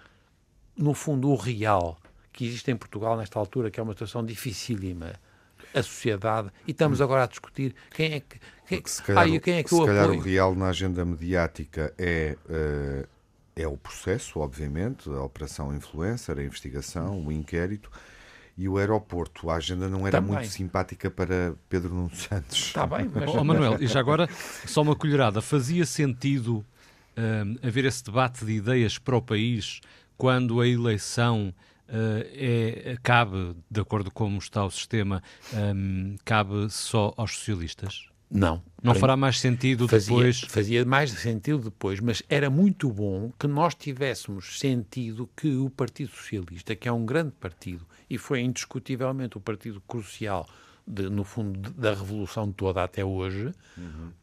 no 0.78 0.94
fundo, 0.94 1.30
o 1.30 1.36
real 1.36 2.00
que 2.32 2.46
existe 2.46 2.72
em 2.72 2.78
Portugal 2.78 3.18
nesta 3.18 3.38
altura, 3.38 3.70
que 3.70 3.80
é 3.80 3.84
uma 3.84 3.94
situação 3.94 4.24
dificílima, 4.24 5.14
a 5.74 5.84
sociedade, 5.84 6.50
e 6.66 6.72
estamos 6.72 7.02
agora 7.02 7.24
a 7.24 7.28
discutir 7.28 7.76
quem 7.92 8.14
é 8.14 8.20
que... 8.22 8.40
Quem, 8.68 8.82
se 8.86 9.02
calhar, 9.02 9.24
ah, 9.24 9.40
quem 9.40 9.56
é 9.56 9.64
que 9.64 9.70
se 9.70 9.76
o 9.76 9.86
calhar 9.86 10.10
o 10.10 10.20
real 10.20 10.54
na 10.54 10.68
agenda 10.68 11.04
mediática 11.04 11.94
é 11.98 12.38
uh, 12.46 13.08
é 13.58 13.68
o 13.68 13.76
processo, 13.76 14.40
obviamente, 14.40 15.10
a 15.10 15.22
operação 15.22 15.76
influencer, 15.76 16.38
a 16.38 16.44
investigação, 16.44 17.26
o 17.26 17.32
inquérito. 17.32 17.92
E 18.58 18.68
o 18.68 18.78
aeroporto, 18.78 19.52
a 19.52 19.56
agenda 19.56 19.88
não 19.88 20.08
era 20.08 20.20
Também. 20.20 20.36
muito 20.36 20.48
simpática 20.48 21.12
para 21.12 21.54
Pedro 21.70 21.94
Nuno 21.94 22.16
Santos. 22.16 22.58
Está 22.58 22.88
bem, 22.88 23.10
mas... 23.14 23.30
Oh, 23.30 23.44
Manuel, 23.44 23.78
e 23.80 23.86
já 23.86 24.00
agora, 24.00 24.28
só 24.66 24.82
uma 24.82 24.96
colherada, 24.96 25.42
fazia 25.42 25.86
sentido 25.86 26.66
hum, 27.16 27.56
haver 27.62 27.86
esse 27.86 28.04
debate 28.04 28.44
de 28.44 28.54
ideias 28.54 28.98
para 28.98 29.16
o 29.16 29.22
país 29.22 29.80
quando 30.18 30.60
a 30.60 30.68
eleição 30.68 31.54
eh, 31.88 32.92
é, 32.94 32.98
cabe, 33.02 33.56
de 33.70 33.80
acordo 33.80 34.12
com 34.12 34.26
como 34.26 34.40
está 34.40 34.66
o 34.66 34.70
sistema, 34.70 35.24
hum, 35.54 36.16
cabe 36.26 36.70
só 36.70 37.14
aos 37.16 37.38
socialistas? 37.38 38.10
Não. 38.30 38.62
Não 38.84 38.94
fará 38.94 39.18
mais 39.18 39.40
sentido 39.40 39.88
fazia, 39.88 40.16
depois. 40.16 40.42
fazia 40.42 40.86
mais 40.86 41.12
sentido 41.12 41.60
depois, 41.60 42.00
mas 42.00 42.22
era 42.30 42.50
muito 42.50 42.90
bom 42.90 43.32
que 43.40 43.48
nós 43.48 43.74
tivéssemos 43.74 44.60
sentido 44.60 45.30
que 45.36 45.56
o 45.56 45.70
Partido 45.70 46.12
Socialista, 46.12 46.76
que 46.76 46.88
é 46.88 46.92
um 46.92 47.06
grande 47.06 47.32
partido 47.32 47.86
e 48.10 48.18
foi 48.18 48.42
indiscutivelmente 48.42 49.38
o 49.38 49.42
partido 49.42 49.82
crucial, 49.88 50.48
de, 50.88 51.10
no 51.10 51.24
fundo, 51.26 51.70
da 51.72 51.94
revolução 51.94 52.52
toda 52.52 52.82
até 52.84 53.04
hoje, 53.04 53.52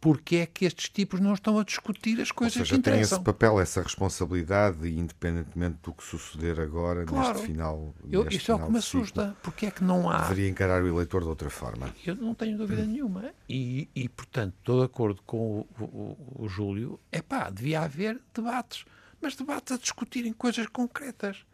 porque 0.00 0.36
é 0.36 0.46
que 0.46 0.64
estes 0.64 0.88
tipos 0.88 1.20
não 1.20 1.34
estão 1.34 1.58
a 1.58 1.64
discutir 1.64 2.20
as 2.20 2.30
Ou 2.30 2.34
coisas 2.36 2.54
seja, 2.54 2.76
que 2.76 2.82
tem 2.82 2.94
esse 2.94 3.14
interessam? 3.14 3.22
papel, 3.22 3.60
essa 3.60 3.82
responsabilidade, 3.82 4.88
independentemente 4.88 5.78
do 5.82 5.92
que 5.92 6.02
suceder 6.02 6.58
agora, 6.60 7.04
Claro. 7.04 7.28
neste 7.34 7.46
final. 7.46 7.94
Eu, 8.10 8.24
neste 8.24 8.38
isso 8.38 8.50
é 8.50 8.54
o 8.54 8.58
final 8.58 8.66
que 8.68 8.72
me 8.72 8.78
assusta. 8.78 9.36
Porque 9.42 9.66
é 9.66 9.70
que 9.70 9.84
não 9.84 10.08
há 10.08 10.22
Deveria 10.22 10.48
encarar 10.48 10.82
o 10.82 10.88
eleitor 10.88 11.22
de 11.22 11.28
outra 11.28 11.50
forma. 11.50 11.92
Eu 12.04 12.14
não 12.16 12.34
tenho 12.34 12.56
dúvida 12.56 12.84
nenhuma. 12.84 13.30
E, 13.48 13.88
e, 13.94 14.08
portanto, 14.08 14.54
estou 14.58 14.78
de 14.80 14.86
acordo 14.86 15.20
com 15.26 15.60
o, 15.60 15.84
o, 15.84 16.44
o 16.44 16.48
Júlio. 16.48 16.98
É 17.12 17.20
pá, 17.20 17.50
devia 17.50 17.82
haver 17.82 18.20
debates. 18.34 18.84
Mas 19.24 19.36
debates 19.36 19.72
a 19.72 19.78
discutirem 19.78 20.34
coisas 20.34 20.66
concretas. 20.66 21.46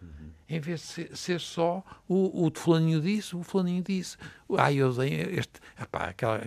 Em 0.49 0.59
vez 0.59 0.81
de 0.81 0.87
ser, 0.87 1.17
ser 1.17 1.41
só 1.41 1.85
o, 2.09 2.45
o 2.45 2.51
de 2.51 2.59
fulaninho 2.59 3.01
disse, 3.01 3.37
o 3.37 3.45
fulaninho 3.45 3.81
disse. 3.81 4.17
Ai, 4.59 4.75
eu 4.75 4.93
dei 4.93 5.21
este... 5.39 5.61
Epá, 5.81 6.07
aquela, 6.07 6.41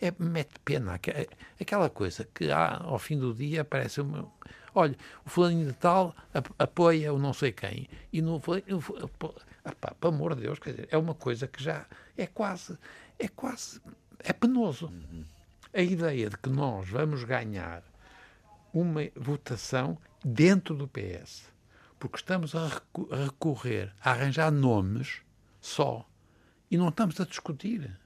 é, 0.00 0.14
mete 0.18 0.58
pena. 0.64 0.94
aque- 0.94 1.28
Aquela 1.60 1.90
coisa 1.90 2.26
que 2.34 2.50
há, 2.50 2.78
ao 2.82 2.98
fim 2.98 3.18
do 3.18 3.34
dia 3.34 3.60
aparece 3.60 4.00
uma... 4.00 4.26
Olha, 4.74 4.96
o 5.26 5.28
fulaninho 5.28 5.66
de 5.66 5.74
tal 5.74 6.16
ap- 6.32 6.50
apoia 6.58 7.12
o 7.12 7.18
não 7.18 7.34
sei 7.34 7.52
quem. 7.52 7.86
E 8.10 8.22
no... 8.22 8.40
no 8.66 8.82
epá, 9.66 9.94
pelo 10.00 10.14
amor 10.14 10.34
de 10.34 10.40
Deus, 10.40 10.58
quer 10.58 10.70
dizer, 10.70 10.88
é 10.90 10.96
uma 10.96 11.14
coisa 11.14 11.46
que 11.46 11.62
já 11.62 11.84
é 12.16 12.26
quase... 12.26 12.78
É 13.18 13.28
quase... 13.28 13.82
É 14.20 14.32
penoso. 14.32 14.90
A 15.74 15.82
ideia 15.82 16.30
de 16.30 16.38
que 16.38 16.48
nós 16.48 16.88
vamos 16.88 17.22
ganhar 17.24 17.82
uma 18.72 19.02
votação 19.16 19.98
dentro 20.24 20.74
do 20.76 20.86
PS, 20.88 21.44
porque 21.98 22.16
estamos 22.16 22.54
a, 22.54 22.68
recorrer 23.24 23.92
a 24.02 24.10
arranjar 24.12 24.50
nomes 24.50 25.18
só 25.60 26.08
e 26.70 26.76
não 26.76 26.88
estamos 26.88 27.18
a 27.20 27.24
discutir. 27.24 27.98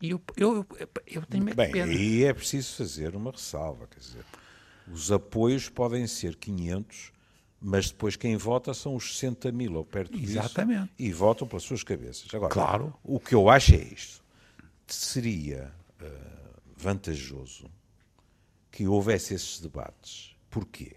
E 0.00 0.10
eu, 0.10 0.22
eu, 0.36 0.66
eu, 1.06 1.26
tenho 1.26 1.44
medo 1.44 1.56
Bem, 1.56 1.72
pena. 1.72 1.90
aí 1.90 2.24
é 2.24 2.32
preciso 2.32 2.76
fazer 2.76 3.16
uma 3.16 3.32
ressalva, 3.32 3.86
quer 3.88 3.98
dizer, 3.98 4.24
os 4.92 5.10
apoios 5.10 5.68
podem 5.68 6.06
ser 6.06 6.36
500, 6.36 7.12
mas 7.60 7.90
depois 7.90 8.14
quem 8.14 8.36
vota 8.36 8.72
são 8.72 8.94
os 8.94 9.16
60 9.18 9.50
mil 9.50 9.74
ou 9.74 9.84
perto 9.84 10.16
disso 10.16 10.38
Exatamente. 10.38 10.92
e 10.96 11.12
votam 11.12 11.48
pelas 11.48 11.64
suas 11.64 11.82
cabeças. 11.82 12.32
Agora, 12.32 12.52
Claro. 12.52 12.94
o 13.02 13.18
que 13.18 13.34
eu 13.34 13.50
acho 13.50 13.74
é 13.74 13.78
isto. 13.78 14.22
Seria 14.86 15.72
eh, 16.00 16.06
vantajoso 16.76 17.68
que 18.70 18.86
houvesse 18.86 19.34
esses 19.34 19.60
debates. 19.60 20.34
Porquê? 20.50 20.96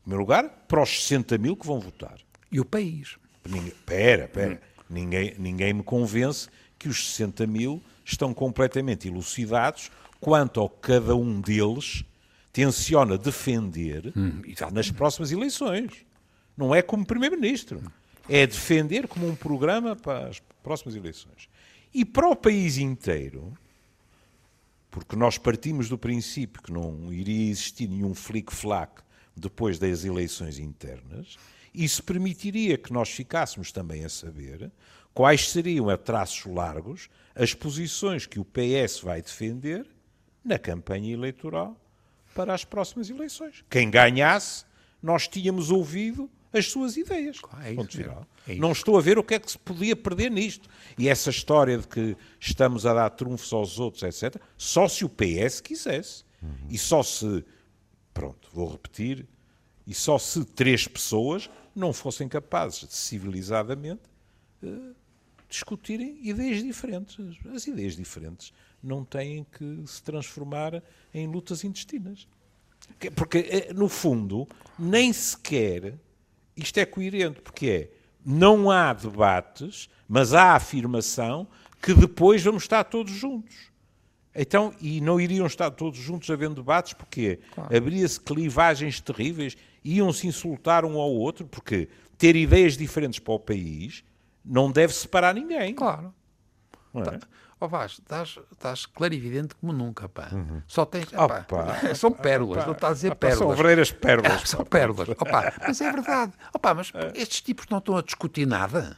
Em 0.00 0.02
primeiro 0.02 0.22
lugar, 0.22 0.48
para 0.66 0.82
os 0.82 1.04
60 1.04 1.38
mil 1.38 1.56
que 1.56 1.66
vão 1.66 1.80
votar. 1.80 2.18
E 2.50 2.58
o 2.60 2.64
país. 2.64 3.16
Ninguém, 3.48 3.72
pera, 3.86 4.28
pera. 4.28 4.60
Ninguém, 4.88 5.34
ninguém 5.38 5.72
me 5.72 5.82
convence 5.82 6.48
que 6.78 6.88
os 6.88 7.10
60 7.10 7.46
mil 7.46 7.82
estão 8.04 8.34
completamente 8.34 9.06
elucidados 9.06 9.90
quanto 10.20 10.60
ao 10.60 10.68
que 10.68 10.80
cada 10.80 11.14
um 11.14 11.40
deles 11.40 12.04
tenciona 12.52 13.16
defender 13.16 14.12
exatamente. 14.44 14.74
nas 14.74 14.90
próximas 14.90 15.30
eleições. 15.30 16.04
Não 16.56 16.74
é 16.74 16.82
como 16.82 17.06
Primeiro-Ministro. 17.06 17.80
É 18.28 18.46
defender 18.46 19.06
como 19.08 19.28
um 19.28 19.34
programa 19.34 19.96
para 19.96 20.28
as 20.28 20.40
próximas 20.62 20.94
eleições. 20.94 21.48
E 21.92 22.04
para 22.04 22.28
o 22.28 22.36
país 22.36 22.78
inteiro, 22.78 23.52
porque 24.90 25.14
nós 25.14 25.38
partimos 25.38 25.88
do 25.88 25.96
princípio 25.96 26.62
que 26.62 26.72
não 26.72 27.12
iria 27.12 27.50
existir 27.50 27.88
nenhum 27.88 28.14
flic-flac 28.14 29.02
depois 29.36 29.78
das 29.78 30.04
eleições 30.04 30.58
internas, 30.58 31.36
isso 31.72 32.02
permitiria 32.02 32.76
que 32.76 32.92
nós 32.92 33.08
ficássemos 33.10 33.70
também 33.70 34.04
a 34.04 34.08
saber 34.08 34.70
quais 35.14 35.50
seriam, 35.50 35.88
a 35.88 35.96
traços 35.96 36.44
largos, 36.46 37.08
as 37.34 37.54
posições 37.54 38.26
que 38.26 38.40
o 38.40 38.44
PS 38.44 39.00
vai 39.00 39.22
defender 39.22 39.86
na 40.44 40.58
campanha 40.58 41.12
eleitoral 41.12 41.76
para 42.34 42.52
as 42.54 42.64
próximas 42.64 43.08
eleições. 43.08 43.64
Quem 43.70 43.90
ganhasse, 43.90 44.64
nós 45.02 45.28
tínhamos 45.28 45.70
ouvido 45.70 46.28
as 46.52 46.66
suas 46.66 46.96
ideias. 46.96 47.38
Claro, 47.40 47.64
é 47.64 47.72
isso. 47.72 47.80
É 48.48 48.52
isso. 48.52 48.60
Não 48.60 48.72
estou 48.72 48.98
a 48.98 49.00
ver 49.00 49.18
o 49.18 49.22
que 49.24 49.34
é 49.34 49.38
que 49.38 49.50
se 49.50 49.58
podia 49.58 49.94
perder 49.94 50.30
nisto. 50.30 50.68
E 50.98 51.08
essa 51.08 51.30
história 51.30 51.78
de 51.78 51.86
que 51.86 52.16
estamos 52.40 52.84
a 52.86 52.92
dar 52.94 53.10
trunfos 53.10 53.52
aos 53.52 53.78
outros, 53.78 54.02
etc., 54.02 54.40
só 54.56 54.88
se 54.88 55.04
o 55.04 55.08
PS 55.08 55.60
quisesse. 55.60 56.24
E 56.70 56.78
só 56.78 57.02
se, 57.02 57.44
pronto, 58.14 58.48
vou 58.52 58.70
repetir, 58.70 59.26
e 59.86 59.92
só 59.94 60.18
se 60.18 60.42
três 60.44 60.88
pessoas 60.88 61.50
não 61.76 61.92
fossem 61.92 62.26
capazes 62.28 62.80
de 62.88 62.94
civilizadamente 62.94 64.00
eh, 64.62 64.92
discutirem 65.48 66.18
ideias 66.22 66.62
diferentes. 66.62 67.16
As 67.54 67.66
ideias 67.66 67.94
diferentes 67.94 68.52
não 68.82 69.04
têm 69.04 69.44
que 69.44 69.82
se 69.86 70.02
transformar 70.02 70.82
em 71.12 71.26
lutas 71.26 71.62
intestinas. 71.64 72.26
Que- 72.98 73.10
Porque, 73.10 73.38
eh, 73.38 73.72
no 73.74 73.88
fundo, 73.88 74.48
nem 74.78 75.12
sequer 75.12 75.94
isto 76.62 76.78
é 76.78 76.84
coerente, 76.84 77.40
porque 77.40 77.66
é 77.66 78.00
não 78.24 78.70
há 78.70 78.92
debates, 78.92 79.88
mas 80.08 80.34
há 80.34 80.54
afirmação 80.54 81.46
que 81.80 81.94
depois 81.94 82.42
vamos 82.42 82.64
estar 82.64 82.84
todos 82.84 83.12
juntos. 83.12 83.70
Então, 84.34 84.72
e 84.80 85.00
não 85.00 85.20
iriam 85.20 85.46
estar 85.46 85.70
todos 85.70 85.98
juntos 85.98 86.30
havendo 86.30 86.56
debates, 86.56 86.92
porque 86.92 87.40
abria-se 87.74 88.20
clivagens 88.20 89.00
terríveis, 89.00 89.56
iam-se 89.84 90.26
insultar 90.26 90.84
um 90.84 90.98
ao 90.98 91.10
outro, 91.10 91.46
porque 91.46 91.88
ter 92.16 92.36
ideias 92.36 92.76
diferentes 92.76 93.18
para 93.18 93.34
o 93.34 93.40
país 93.40 94.04
não 94.44 94.70
deve 94.70 94.92
separar 94.92 95.34
ninguém. 95.34 95.74
Claro. 95.74 96.14
é? 97.16 97.20
Ó 97.62 97.68
Vaz, 97.68 97.92
estás, 97.92 98.38
estás 98.50 98.86
clarividente 98.86 99.54
como 99.54 99.72
nunca, 99.72 100.08
pá. 100.08 100.30
Só 100.66 100.86
tens. 100.86 101.08
Ah, 101.12 101.94
são 101.94 102.10
pérolas, 102.10 102.64
não 102.64 102.72
estás 102.72 102.92
a 102.92 102.94
dizer 102.94 103.12
Ah, 103.12 103.14
pá, 103.16 103.28
São 103.30 103.36
pérolas. 103.38 103.56
verdadeiras 103.58 103.92
pérolas. 103.92 104.32
Ah, 104.42 104.46
são 104.46 104.64
pérolas. 104.64 105.08
Opa, 105.10 105.52
mas 105.66 105.80
é 105.80 105.92
verdade. 105.92 106.32
Opa, 106.54 106.74
mas 106.74 106.92
estes 107.14 107.42
tipos 107.42 107.66
não 107.68 107.78
estão 107.78 107.96
a 107.98 108.02
discutir 108.02 108.46
nada. 108.46 108.96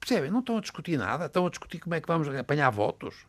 Percebem? 0.00 0.30
Não 0.30 0.40
estão 0.40 0.56
a 0.56 0.60
discutir 0.60 0.96
nada. 0.96 1.26
Estão 1.26 1.46
a 1.46 1.50
discutir 1.50 1.80
como 1.80 1.94
é 1.94 2.00
que 2.00 2.08
vamos 2.08 2.28
apanhar 2.28 2.70
votos. 2.70 3.26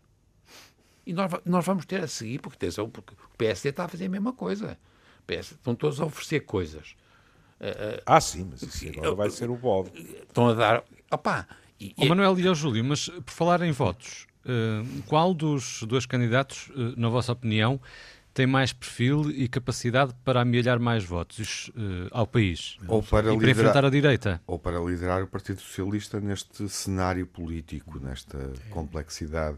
E 1.06 1.12
nós, 1.12 1.30
nós 1.44 1.66
vamos 1.66 1.86
ter 1.86 2.02
a 2.02 2.08
seguir, 2.08 2.40
porque, 2.40 2.56
atenção, 2.56 2.90
porque 2.90 3.14
o 3.14 3.38
PSD 3.38 3.70
está 3.70 3.84
a 3.84 3.88
fazer 3.90 4.06
a 4.06 4.10
mesma 4.10 4.32
coisa. 4.32 4.78
O 5.20 5.24
PS, 5.26 5.52
estão 5.52 5.76
todos 5.76 6.00
a 6.00 6.06
oferecer 6.06 6.40
coisas. 6.42 6.96
Ah, 8.06 8.20
sim, 8.22 8.48
mas 8.50 8.62
isso 8.62 8.88
agora 8.98 9.16
vai 9.16 9.30
ser 9.30 9.50
o 9.50 9.56
bode. 9.58 9.92
Estão 10.28 10.48
a 10.50 10.54
dar. 10.54 10.84
Opa, 11.12 11.46
e, 11.88 11.94
Ó 11.98 12.06
Manuel 12.06 12.40
e 12.40 12.48
ao 12.48 12.56
Júlio, 12.56 12.84
mas 12.84 13.10
por 13.10 13.32
falar 13.32 13.62
em 13.62 13.72
votos, 13.72 14.28
eh, 14.46 14.84
qual 15.08 15.34
dos 15.34 15.84
dois 15.84 16.06
candidatos, 16.06 16.72
eh, 16.76 16.94
na 16.96 17.10
vossa 17.10 17.32
opinião, 17.32 17.80
tem 18.34 18.48
mais 18.48 18.74
perfil 18.74 19.30
e 19.30 19.48
capacidade 19.48 20.14
para 20.26 20.42
amealhar 20.42 20.80
mais 20.80 21.04
votos 21.04 21.72
eh, 21.76 22.08
ao 22.12 22.26
país? 22.26 22.78
Ou 22.88 23.04
para 23.04 23.20
e 23.20 23.24
para 23.24 23.32
liderar- 23.34 23.50
enfrentar 23.52 23.86
a 23.86 23.90
direita? 23.90 24.42
Ou 24.48 24.58
para 24.58 24.80
liderar 24.80 25.22
o 25.24 25.28
Partido 25.28 25.62
Socialista 25.62 26.20
neste 26.20 26.68
cenário 26.70 27.28
político, 27.28 28.00
nesta 28.00 28.52
complexidade 28.72 29.58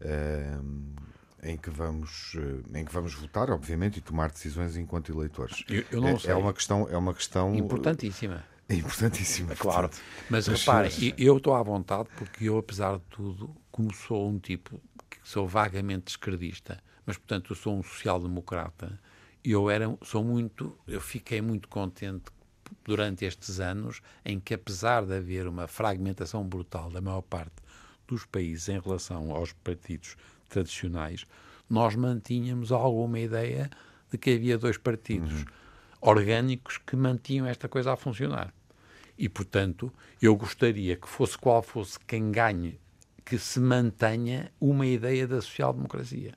ehm, 0.00 0.94
em, 1.42 1.56
que 1.56 1.70
vamos, 1.70 2.36
em 2.74 2.84
que 2.84 2.92
vamos 2.92 3.14
votar, 3.14 3.50
obviamente, 3.50 3.98
e 3.98 4.00
tomar 4.00 4.30
decisões 4.30 4.76
enquanto 4.76 5.12
eleitores. 5.12 5.62
Eu- 5.68 5.84
eu 5.90 6.00
não 6.00 6.08
é, 6.10 6.18
sei. 6.18 6.30
é 6.30 6.34
uma 6.34 6.52
questão, 6.52 6.88
é 6.90 6.96
uma 6.96 7.14
questão 7.14 7.54
importantíssima. 7.54 8.44
É 8.68 8.74
importantíssima. 8.74 9.54
Claro. 9.54 9.88
portanto. 9.88 10.02
Mas 10.28 10.48
Mas, 10.48 10.60
reparem, 10.60 11.14
eu 11.16 11.36
estou 11.36 11.54
à 11.54 11.62
vontade 11.62 12.08
porque 12.16 12.48
eu, 12.48 12.58
apesar 12.58 12.98
de 12.98 13.04
tudo, 13.10 13.54
como 13.70 13.94
sou 13.94 14.28
um 14.28 14.38
tipo 14.38 14.80
que 15.08 15.18
sou 15.22 15.46
vagamente 15.46 16.08
esquerdista, 16.08 16.82
mas 17.04 17.16
portanto 17.16 17.52
eu 17.52 17.56
sou 17.56 17.78
um 17.78 17.82
social-democrata, 17.82 18.98
eu 19.44 19.70
era, 19.70 19.96
sou 20.02 20.24
muito, 20.24 20.76
eu 20.86 21.00
fiquei 21.00 21.40
muito 21.40 21.68
contente 21.68 22.24
durante 22.84 23.24
estes 23.24 23.60
anos 23.60 24.00
em 24.24 24.40
que 24.40 24.54
apesar 24.54 25.04
de 25.06 25.14
haver 25.14 25.46
uma 25.46 25.68
fragmentação 25.68 26.44
brutal 26.44 26.90
da 26.90 27.00
maior 27.00 27.22
parte 27.22 27.54
dos 28.08 28.24
países 28.26 28.68
em 28.68 28.80
relação 28.80 29.30
aos 29.30 29.52
partidos 29.52 30.16
tradicionais, 30.48 31.24
nós 31.70 31.94
mantínhamos 31.94 32.72
alguma 32.72 33.18
ideia 33.20 33.70
de 34.10 34.18
que 34.18 34.30
havia 34.30 34.58
dois 34.58 34.78
partidos. 34.78 35.44
orgânicos 36.00 36.78
que 36.78 36.94
mantinham 36.94 37.46
esta 37.46 37.68
coisa 37.68 37.92
a 37.92 37.96
funcionar. 37.96 38.52
E, 39.18 39.28
portanto, 39.28 39.92
eu 40.20 40.34
gostaria 40.36 40.96
que 40.96 41.08
fosse 41.08 41.36
qual 41.38 41.62
fosse 41.62 41.98
quem 42.06 42.30
ganhe, 42.30 42.78
que 43.24 43.38
se 43.38 43.58
mantenha 43.58 44.52
uma 44.60 44.86
ideia 44.86 45.26
da 45.26 45.40
social-democracia. 45.40 46.34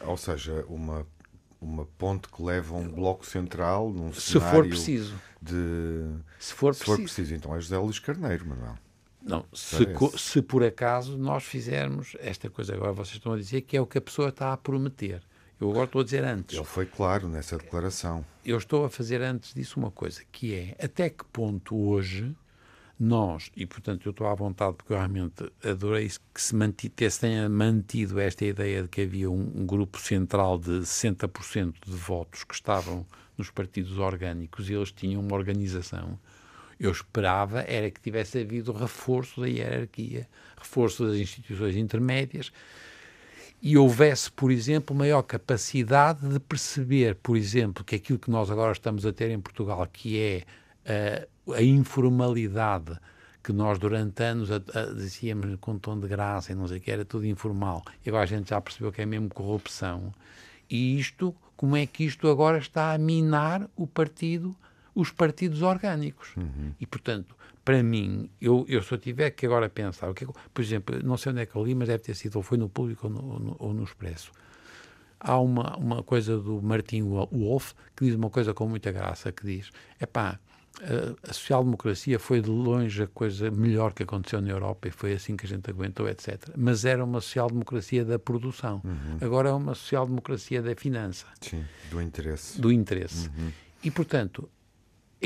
Ou 0.00 0.16
seja, 0.16 0.64
uma, 0.66 1.06
uma 1.60 1.84
ponte 1.98 2.28
que 2.28 2.42
leva 2.42 2.74
a 2.74 2.78
um 2.78 2.88
bloco 2.88 3.24
central 3.26 3.92
num 3.92 4.12
Se 4.12 4.40
for 4.40 4.66
preciso. 4.66 5.14
de... 5.40 6.04
Se 6.38 6.52
for 6.54 6.74
Se 6.74 6.84
for 6.84 6.96
preciso. 6.96 7.02
preciso, 7.16 7.34
então 7.34 7.54
é 7.54 7.60
José 7.60 7.78
Luís 7.78 7.98
Carneiro, 7.98 8.46
Manuel. 8.46 8.76
Não, 9.24 9.44
se, 9.52 9.86
co- 9.86 10.18
se 10.18 10.42
por 10.42 10.64
acaso 10.64 11.16
nós 11.16 11.44
fizermos 11.44 12.16
esta 12.18 12.50
coisa 12.50 12.74
agora, 12.74 12.92
vocês 12.92 13.16
estão 13.18 13.32
a 13.34 13.36
dizer 13.36 13.60
que 13.60 13.76
é 13.76 13.80
o 13.80 13.86
que 13.86 13.98
a 13.98 14.00
pessoa 14.00 14.30
está 14.30 14.52
a 14.52 14.56
prometer. 14.56 15.22
Eu 15.62 15.70
agora 15.70 15.84
estou 15.84 16.00
a 16.00 16.04
dizer 16.04 16.24
antes. 16.24 16.56
Ele 16.56 16.66
foi 16.66 16.86
claro 16.86 17.28
nessa 17.28 17.56
declaração. 17.56 18.24
eu 18.44 18.58
estou 18.58 18.84
a 18.84 18.90
fazer 18.90 19.22
antes 19.22 19.54
disso 19.54 19.78
uma 19.78 19.92
coisa, 19.92 20.20
que 20.32 20.52
é 20.52 20.84
até 20.84 21.08
que 21.08 21.24
ponto 21.26 21.76
hoje 21.76 22.34
nós, 22.98 23.48
e 23.56 23.64
portanto 23.64 24.06
eu 24.06 24.10
estou 24.10 24.26
à 24.26 24.34
vontade 24.34 24.74
porque 24.74 24.92
eu 24.92 24.96
realmente 24.96 25.48
adorei 25.64 26.10
que 26.34 26.42
se, 26.42 26.56
manti, 26.56 26.88
que 26.88 27.08
se 27.08 27.20
tenha 27.20 27.48
mantido 27.48 28.18
esta 28.18 28.44
ideia 28.44 28.82
de 28.82 28.88
que 28.88 29.02
havia 29.02 29.30
um, 29.30 29.52
um 29.54 29.64
grupo 29.64 30.00
central 30.00 30.58
de 30.58 30.80
60% 30.80 31.74
de 31.86 31.92
votos 31.92 32.42
que 32.42 32.54
estavam 32.54 33.06
nos 33.38 33.48
partidos 33.48 33.98
orgânicos 33.98 34.68
e 34.68 34.74
eles 34.74 34.90
tinham 34.90 35.20
uma 35.20 35.36
organização. 35.36 36.18
Eu 36.78 36.90
esperava 36.90 37.60
era 37.68 37.88
que 37.88 38.00
tivesse 38.00 38.40
havido 38.40 38.72
reforço 38.72 39.40
da 39.40 39.46
hierarquia, 39.46 40.28
reforço 40.56 41.06
das 41.06 41.18
instituições 41.18 41.76
intermédias, 41.76 42.52
e 43.62 43.78
houvesse, 43.78 44.30
por 44.32 44.50
exemplo, 44.50 44.94
maior 44.94 45.22
capacidade 45.22 46.28
de 46.28 46.40
perceber, 46.40 47.14
por 47.14 47.36
exemplo, 47.36 47.84
que 47.84 47.94
aquilo 47.94 48.18
que 48.18 48.28
nós 48.28 48.50
agora 48.50 48.72
estamos 48.72 49.06
a 49.06 49.12
ter 49.12 49.30
em 49.30 49.40
Portugal, 49.40 49.86
que 49.90 50.18
é 50.20 50.42
eh, 50.84 51.28
a 51.54 51.62
informalidade 51.62 52.98
que 53.42 53.52
nós 53.52 53.78
durante 53.78 54.20
anos 54.20 54.50
a, 54.50 54.56
a, 54.56 54.92
dizíamos 54.94 55.56
com 55.60 55.78
tom 55.78 55.98
de 55.98 56.08
graça 56.08 56.50
e 56.50 56.56
não 56.56 56.66
sei 56.66 56.78
o 56.78 56.80
que, 56.80 56.90
era 56.90 57.04
tudo 57.04 57.24
informal, 57.24 57.84
e 58.04 58.08
agora 58.08 58.24
a 58.24 58.26
gente 58.26 58.50
já 58.50 58.60
percebeu 58.60 58.90
que 58.90 59.00
é 59.00 59.06
mesmo 59.06 59.28
corrupção. 59.28 60.12
E 60.68 60.98
isto, 60.98 61.32
como 61.56 61.76
é 61.76 61.86
que 61.86 62.04
isto 62.04 62.28
agora 62.28 62.58
está 62.58 62.92
a 62.92 62.98
minar 62.98 63.68
o 63.76 63.86
partido, 63.86 64.56
os 64.92 65.12
partidos 65.12 65.62
orgânicos? 65.62 66.34
E, 66.80 66.86
portanto, 66.86 67.36
para 67.64 67.82
mim, 67.82 68.28
eu, 68.40 68.64
eu 68.68 68.82
se 68.82 68.92
eu 68.92 68.98
tiver 68.98 69.30
que 69.30 69.46
agora 69.46 69.68
pensar, 69.68 70.10
o 70.10 70.14
que 70.14 70.24
é 70.24 70.26
que- 70.26 70.32
por 70.52 70.62
exemplo, 70.62 70.98
não 71.04 71.16
sei 71.16 71.32
onde 71.32 71.42
é 71.42 71.46
que 71.46 71.54
eu 71.54 71.64
li, 71.64 71.74
mas 71.74 71.88
deve 71.88 72.02
ter 72.02 72.14
sido, 72.14 72.36
ou 72.36 72.42
foi 72.42 72.58
no 72.58 72.68
Público 72.68 73.06
ou 73.06 73.12
no, 73.12 73.38
no- 73.38 73.56
ou 73.58 73.72
no 73.74 73.84
Expresso. 73.84 74.32
Há 75.20 75.38
uma, 75.38 75.76
uma 75.76 76.02
coisa 76.02 76.36
do 76.38 76.60
Martin 76.60 77.02
Wolf 77.02 77.72
que 77.96 78.04
diz 78.06 78.14
uma 78.16 78.28
coisa 78.28 78.52
com 78.52 78.66
muita 78.68 78.90
graça, 78.90 79.30
que 79.30 79.46
diz, 79.46 79.70
epá, 80.00 80.40
a, 80.80 81.30
a 81.30 81.32
social-democracia 81.32 82.18
foi 82.18 82.40
de 82.40 82.50
longe 82.50 83.04
a 83.04 83.06
coisa 83.06 83.48
melhor 83.50 83.92
que 83.92 84.02
aconteceu 84.02 84.40
na 84.40 84.48
Europa 84.50 84.88
e 84.88 84.90
foi 84.90 85.12
assim 85.12 85.36
que 85.36 85.46
a 85.46 85.48
gente 85.48 85.70
aguentou, 85.70 86.08
etc. 86.08 86.48
Mas 86.56 86.84
era 86.84 87.04
uma 87.04 87.20
social-democracia 87.20 88.04
da 88.04 88.18
produção. 88.18 88.82
Agora 89.20 89.50
é 89.50 89.52
uma 89.52 89.74
social-democracia 89.76 90.60
da 90.60 90.74
finança 90.74 91.26
Sim, 91.40 91.64
do 91.90 92.02
interesse. 92.02 92.60
do 92.60 92.72
interesse. 92.72 93.30
E, 93.84 93.90
portanto, 93.92 94.48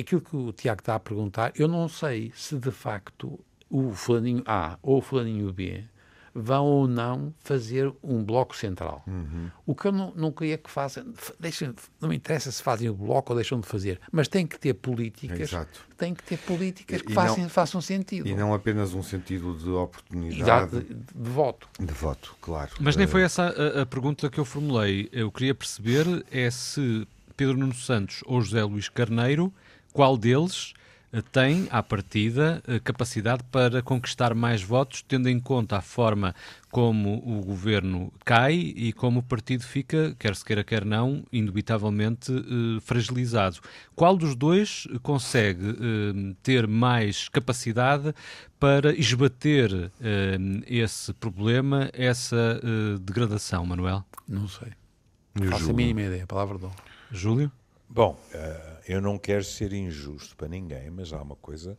aquilo 0.01 0.21
que 0.21 0.37
o 0.37 0.53
Tiago 0.53 0.81
está 0.81 0.95
a 0.95 1.01
perguntar, 1.01 1.53
eu 1.57 1.69
não 1.69 1.89
sei 1.89 2.33
se 2.35 2.57
de 2.59 2.71
facto 2.71 3.39
o 3.69 3.93
fulaninho 3.93 4.43
A 4.47 4.79
ou 4.83 4.99
o 4.99 5.01
fulaninho 5.01 5.53
B 5.53 5.83
vão 6.39 6.67
ou 6.67 6.87
não 6.87 7.33
fazer 7.39 7.91
um 8.03 8.23
bloco 8.23 8.55
central. 8.55 9.03
O 9.65 9.75
que 9.75 9.87
eu 9.87 9.93
não, 9.93 10.13
não 10.15 10.31
queria 10.31 10.59
que 10.59 10.71
façam, 10.71 11.03
deixem, 11.41 11.73
não 11.99 12.11
me 12.11 12.17
interessa 12.17 12.53
se 12.53 12.63
fazem 12.63 12.91
o 12.91 12.95
bloco 12.95 13.33
ou 13.33 13.37
deixam 13.37 13.59
de 13.59 13.67
fazer, 13.67 13.99
mas 14.13 14.29
tem 14.29 14.47
que 14.47 14.59
ter 14.61 14.75
políticas, 14.75 15.41
Exato. 15.41 15.81
tem 15.97 16.13
que 16.15 16.23
ter 16.23 16.37
políticas 16.37 17.01
que 17.01 17.11
E 17.11 17.15
façam, 17.15 17.39
não- 17.45 17.49
façam 17.49 17.81
sentido. 17.81 18.29
E 18.29 18.35
não 18.35 18.53
apenas 18.53 18.93
um 18.93 19.03
sentido 19.03 19.57
de 19.57 19.71
oportunidade 19.71 20.79
de, 20.83 20.95
de 20.95 21.31
voto. 21.31 21.69
de 21.81 21.93
voto, 21.95 22.37
claro. 22.43 22.71
Mas 22.81 22.97
nem 22.97 23.05
Eh, 23.05 23.09
foi 23.09 23.23
essa 23.23 23.45
a, 23.45 23.83
a 23.83 23.87
pergunta 23.87 24.29
que 24.29 24.39
eu 24.39 24.45
formulei. 24.45 25.09
Eu 25.13 25.33
queria 25.33 25.55
perceber 25.55 26.05
é 26.31 26.51
se 26.51 27.09
Pedro 27.35 27.57
Nuno 27.57 27.75
Santos 27.75 28.23
ou 28.27 28.43
José 28.43 28.63
Luís 28.63 28.91
Carneiro, 28.91 29.51
qual 29.97 30.19
deles 30.19 30.75
eh, 31.11 31.23
tem, 31.33 31.67
à 31.71 31.83
partida, 31.83 32.63
a 32.69 32.79
capacidade 32.79 33.43
para 33.45 33.81
conquistar 33.81 34.35
mais 34.35 34.63
votos, 34.63 35.01
tendo 35.01 35.27
em 35.27 35.41
conta 35.41 35.79
a 35.79 35.81
forma 35.81 36.35
como 36.71 37.15
o 37.25 37.43
governo 37.43 38.13
cai 38.23 38.53
e 38.55 38.93
como 38.93 39.21
o 39.21 39.23
partido 39.23 39.65
fica, 39.65 40.15
quer 40.19 40.37
se 40.37 40.45
queira, 40.45 40.63
quer 40.63 40.85
não, 40.85 41.25
indubitavelmente 41.33 42.31
eh, 42.31 42.79
fragilizado. 42.83 43.57
Qual 43.95 44.19
dos 44.19 44.35
dois 44.35 44.87
consegue 45.03 45.71
eh, 45.71 46.35
ter 46.43 46.67
mais 46.67 47.31
capacidade 47.31 48.15
para 48.61 48.95
esbater 48.95 49.91
eh, 49.99 50.37
esse 50.67 51.15
problema, 51.15 51.89
essa 51.95 52.61
eh, 52.63 52.99
degradação, 53.01 53.65
Manuel? 53.65 54.05
Não 54.29 54.47
sei. 54.47 54.73
Faço 55.49 55.71
a 55.71 55.73
mínima 55.73 56.03
ideia, 56.03 56.27
palavra 56.27 56.59
de 56.59 56.67
honra. 56.67 56.77
Júlio? 57.11 57.51
Bom, 57.89 58.21
eh, 58.35 58.76
eu 58.87 59.01
não 59.01 59.19
quero 59.19 59.45
ser 59.45 59.73
injusto 59.73 60.37
para 60.37 60.49
ninguém, 60.49 60.91
mas 60.91 61.13
há 61.13 61.21
uma 61.21 61.37
coisa 61.37 61.77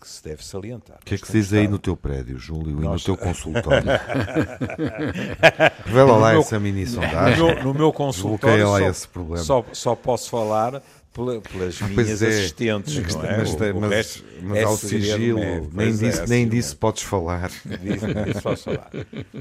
que 0.00 0.06
se 0.08 0.22
deve 0.22 0.44
salientar. 0.44 0.98
O 1.02 1.04
que 1.04 1.14
é 1.16 1.18
que 1.18 1.26
se 1.26 1.32
diz 1.32 1.52
aí 1.52 1.66
no 1.66 1.78
teu 1.78 1.96
prédio, 1.96 2.38
Júlio, 2.38 2.78
e 2.80 2.84
no 2.84 3.00
teu 3.00 3.16
consultório? 3.16 3.88
Revela 5.84 6.16
lá 6.16 6.30
meu- 6.32 6.40
essa 6.40 6.58
mini 6.60 6.84
No 6.84 6.90
sondagem. 6.90 7.44
meu, 7.44 7.64
no 7.64 7.74
meu 7.74 7.92
consultório 7.92 8.70
lá 8.70 8.78
só, 8.78 8.88
esse 8.88 9.08
problema. 9.08 9.44
só, 9.44 9.64
só 9.72 9.94
posso 9.96 10.30
falar 10.30 10.82
pela- 11.12 11.40
pelas 11.40 11.82
Ah, 11.82 11.88
minhas 11.88 12.22
é. 12.22 12.28
assistentes, 12.28 12.96
Mas, 12.96 13.14
não 13.14 13.24
é? 13.24 13.36
mas, 13.38 13.50
O- 13.54 13.56
o 13.76 13.80
mas- 13.80 14.22
é 14.56 14.62
há 14.62 14.70
o 14.70 14.76
segredo 14.76 15.04
sigilo, 15.04 15.38
médico. 15.40 15.72
nem, 15.76 15.88
é, 15.88 15.92
disso, 15.92 16.20
é 16.22 16.26
nem 16.28 16.48
disso 16.48 16.76
podes 16.76 17.02
falar. 17.02 17.48
Disso- 17.50 18.06
disso 18.24 18.42
posso 18.42 18.64
falar. 18.64 18.90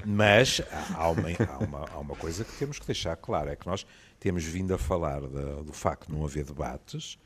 Mas 0.06 0.62
há 0.96 1.10
uma, 1.10 1.30
há, 1.30 1.58
uma, 1.64 1.86
há 1.94 2.00
uma 2.00 2.16
coisa 2.16 2.44
que 2.44 2.52
temos 2.58 2.80
que 2.80 2.86
deixar 2.88 3.16
clara: 3.16 3.52
é 3.52 3.56
que 3.56 3.68
nós 3.68 3.86
temos 4.28 4.44
vindo 4.44 4.74
a 4.74 4.78
falar 4.78 5.22
da- 5.22 5.62
do 5.62 5.72
facto 5.72 6.08
de 6.08 6.14
não 6.14 6.26
haver 6.26 6.44
debates 6.44 7.18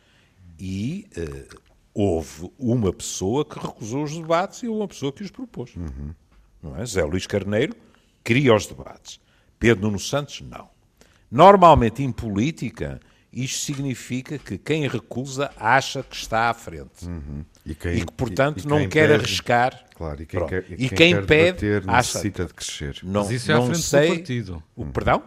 e 0.60 1.08
eh, 1.18 1.48
houve 1.96 2.52
uma 2.60 2.94
pessoa 2.94 3.44
que 3.44 3.58
recusou 3.58 4.04
os 4.04 4.16
debates 4.16 4.62
e 4.62 4.68
houve 4.68 4.82
uma 4.82 4.88
pessoa 4.88 5.12
que 5.12 5.24
os 5.24 5.32
propôs. 5.32 5.72
Não 6.62 6.78
é? 6.78 6.86
Zé 6.86 7.04
Luís 7.04 7.26
Carneiro 7.26 7.76
queria 8.24 8.54
os 8.54 8.68
debates. 8.68 9.20
Pedro 9.58 9.82
Nuno 9.86 10.00
Santos, 10.00 10.42
não. 10.42 10.70
Normalmente, 11.32 12.04
em 12.04 12.12
política, 12.12 13.00
isto 13.34 13.66
significa 13.66 14.38
que 14.38 14.60
quem 14.60 14.88
recusa 14.88 15.50
acha 15.58 16.04
que 16.04 16.16
está 16.16 16.52
à 16.52 16.54
frente. 16.54 17.08
E, 17.66 17.74
quem, 17.74 17.94
E 17.98 18.06
que, 18.06 18.12
portanto, 18.14 18.60
e- 18.60 18.66
e 18.66 18.68
não 18.68 18.78
quem 18.78 18.90
quer 18.90 19.08
pede- 19.10 19.24
arriscar. 19.24 19.86
Claro, 19.96 20.22
e 20.22 20.26
quem, 20.28 20.40
Pronto. 20.40 20.50
quer, 20.50 20.66
E 20.72 20.88
quem 20.90 21.16
quer 21.16 21.26
pede, 21.26 21.60
debater 21.68 21.90
acha- 21.90 21.98
necessita 22.20 22.46
de 22.46 22.54
crescer. 22.54 23.00
Não, 23.02 23.22
Mas 23.24 23.32
isso 23.32 23.52
é 23.52 23.56
à 23.56 23.58
não 23.58 23.66
frente 23.66 23.82
sei... 23.82 24.10
do 24.10 24.16
partido. 24.18 24.64
O, 24.76 24.86
perdão? 24.86 25.24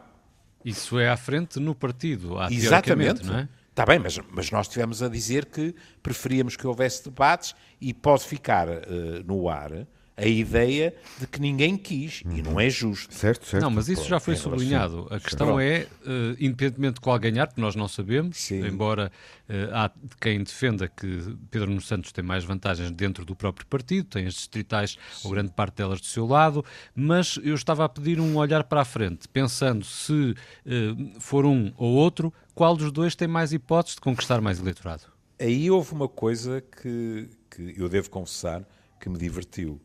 Isso 0.65 0.99
é 0.99 1.09
à 1.09 1.17
frente 1.17 1.61
no 1.61 1.75
partido. 1.75 2.39
há, 2.39 2.51
Exatamente. 2.51 3.25
Não 3.25 3.39
é? 3.39 3.49
Está 3.71 3.85
bem, 3.85 3.99
mas, 3.99 4.19
mas 4.31 4.51
nós 4.53 4.67
estivemos 4.67 5.03
a 5.03 5.09
dizer 5.09 5.47
que 5.47 5.75
preferíamos 6.01 6.57
que 6.57 6.65
houvesse 6.65 7.05
debates 7.05 7.57
e 7.81 7.93
pode 7.93 8.25
ficar 8.25 8.69
eh, 8.69 8.83
no 9.27 9.49
ar 9.49 9.87
a 10.17 10.27
ideia 10.27 10.95
de 11.19 11.27
que 11.27 11.41
ninguém 11.41 11.77
quis 11.77 12.23
e 12.31 12.41
não 12.41 12.61
é 12.61 12.71
justo. 12.71 13.13
Certo, 13.13 13.47
certo. 13.47 13.63
Não, 13.63 13.71
mas 13.71 13.89
isso 13.89 14.07
já 14.07 14.21
foi 14.21 14.37
sublinhado. 14.37 15.09
A 15.11 15.19
questão 15.19 15.59
é, 15.59 15.87
eh, 16.07 16.37
independentemente 16.39 16.95
de 16.95 17.01
qual 17.01 17.19
ganhar, 17.19 17.49
porque 17.49 17.61
nós 17.61 17.75
não 17.75 17.89
sabemos, 17.89 18.37
Sim. 18.39 18.65
embora 18.65 19.11
eh, 19.49 19.69
há 19.73 19.91
quem 20.21 20.43
defenda 20.43 20.87
que 20.87 21.37
Pedro 21.51 21.69
Nuno 21.69 21.81
Santos 21.81 22.13
tem 22.13 22.23
mais 22.23 22.45
vantagens 22.45 22.91
dentro 22.93 23.25
do 23.25 23.35
próprio 23.35 23.67
partido, 23.67 24.07
tem 24.09 24.27
as 24.27 24.35
distritais, 24.35 24.97
ou 25.25 25.33
grande 25.33 25.51
parte 25.51 25.77
delas 25.77 26.01
do 26.01 26.07
seu 26.07 26.27
lado, 26.27 26.65
mas 26.95 27.39
eu 27.43 27.55
estava 27.55 27.85
a 27.85 27.89
pedir 27.89 28.21
um 28.21 28.37
olhar 28.37 28.65
para 28.65 28.83
a 28.83 28.85
frente, 28.85 29.29
pensando 29.29 29.85
se 29.85 30.35
eh, 30.65 30.95
for 31.19 31.45
um 31.45 31.73
ou 31.77 31.93
outro, 31.93 32.33
qual 32.55 32.77
dos 32.77 32.93
dois 32.93 33.17
tem 33.17 33.27
mais 33.27 33.53
hipóteses 33.53 33.97
de 33.97 34.01
conquistar 34.01 34.41
mais 34.41 34.61
eleitorado? 34.61 35.03
Aí 35.41 35.69
houve 35.69 35.93
uma 35.93 36.09
coisa 36.09 36.63
que, 36.81 37.29
que 37.51 37.75
eu 37.77 37.89
devo 37.89 38.09
confessar 38.09 38.65
que 39.01 39.09
me 39.09 39.19
divertiu, 39.19 39.81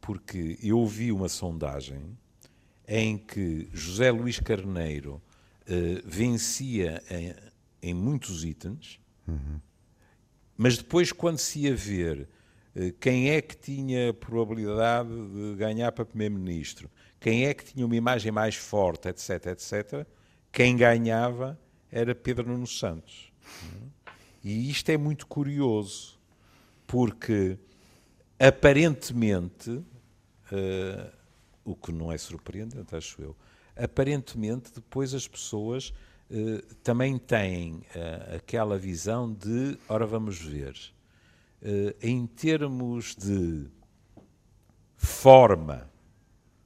porque 0.00 0.58
eu 0.62 0.84
vi 0.86 1.12
uma 1.12 1.28
sondagem 1.28 2.16
em 2.86 3.16
que 3.16 3.68
José 3.72 4.10
Luís 4.10 4.40
Carneiro 4.40 5.22
eh, 5.66 6.02
vencia 6.04 7.02
em, 7.10 7.34
em 7.90 7.94
muitos 7.94 8.44
itens, 8.44 9.00
mas 10.56 10.76
depois, 10.76 11.12
quando 11.12 11.38
se 11.38 11.60
ia 11.60 11.74
ver 11.74 12.28
eh, 12.74 12.92
quem 13.00 13.30
é 13.30 13.40
que 13.40 13.56
tinha 13.56 14.12
probabilidade 14.12 15.08
de 15.08 15.54
ganhar 15.56 15.92
para 15.92 16.04
Primeiro-Ministro, 16.04 16.90
quem 17.18 17.46
é 17.46 17.54
que 17.54 17.64
tinha 17.64 17.86
uma 17.86 17.96
imagem 17.96 18.30
mais 18.32 18.56
forte, 18.56 19.08
etc., 19.08 19.46
etc., 19.46 20.06
quem 20.52 20.76
ganhava 20.76 21.58
era 21.90 22.14
Pedro 22.14 22.48
Nuno 22.48 22.66
Santos. 22.66 23.32
E 24.42 24.70
isto 24.70 24.88
é 24.90 24.96
muito 24.96 25.26
curioso, 25.26 26.18
porque 26.86 27.58
aparentemente, 28.38 29.82
eh, 30.52 31.12
o 31.64 31.74
que 31.74 31.92
não 31.92 32.10
é 32.10 32.18
surpreendente, 32.18 32.94
acho 32.96 33.20
eu, 33.22 33.36
aparentemente 33.76 34.72
depois 34.74 35.14
as 35.14 35.28
pessoas 35.28 35.92
eh, 36.30 36.64
também 36.82 37.18
têm 37.18 37.82
eh, 37.94 38.36
aquela 38.36 38.78
visão 38.78 39.32
de, 39.32 39.78
ora 39.88 40.06
vamos 40.06 40.40
ver, 40.40 40.76
em 42.00 42.26
termos 42.26 43.14
de 43.14 43.68
forma 44.96 45.90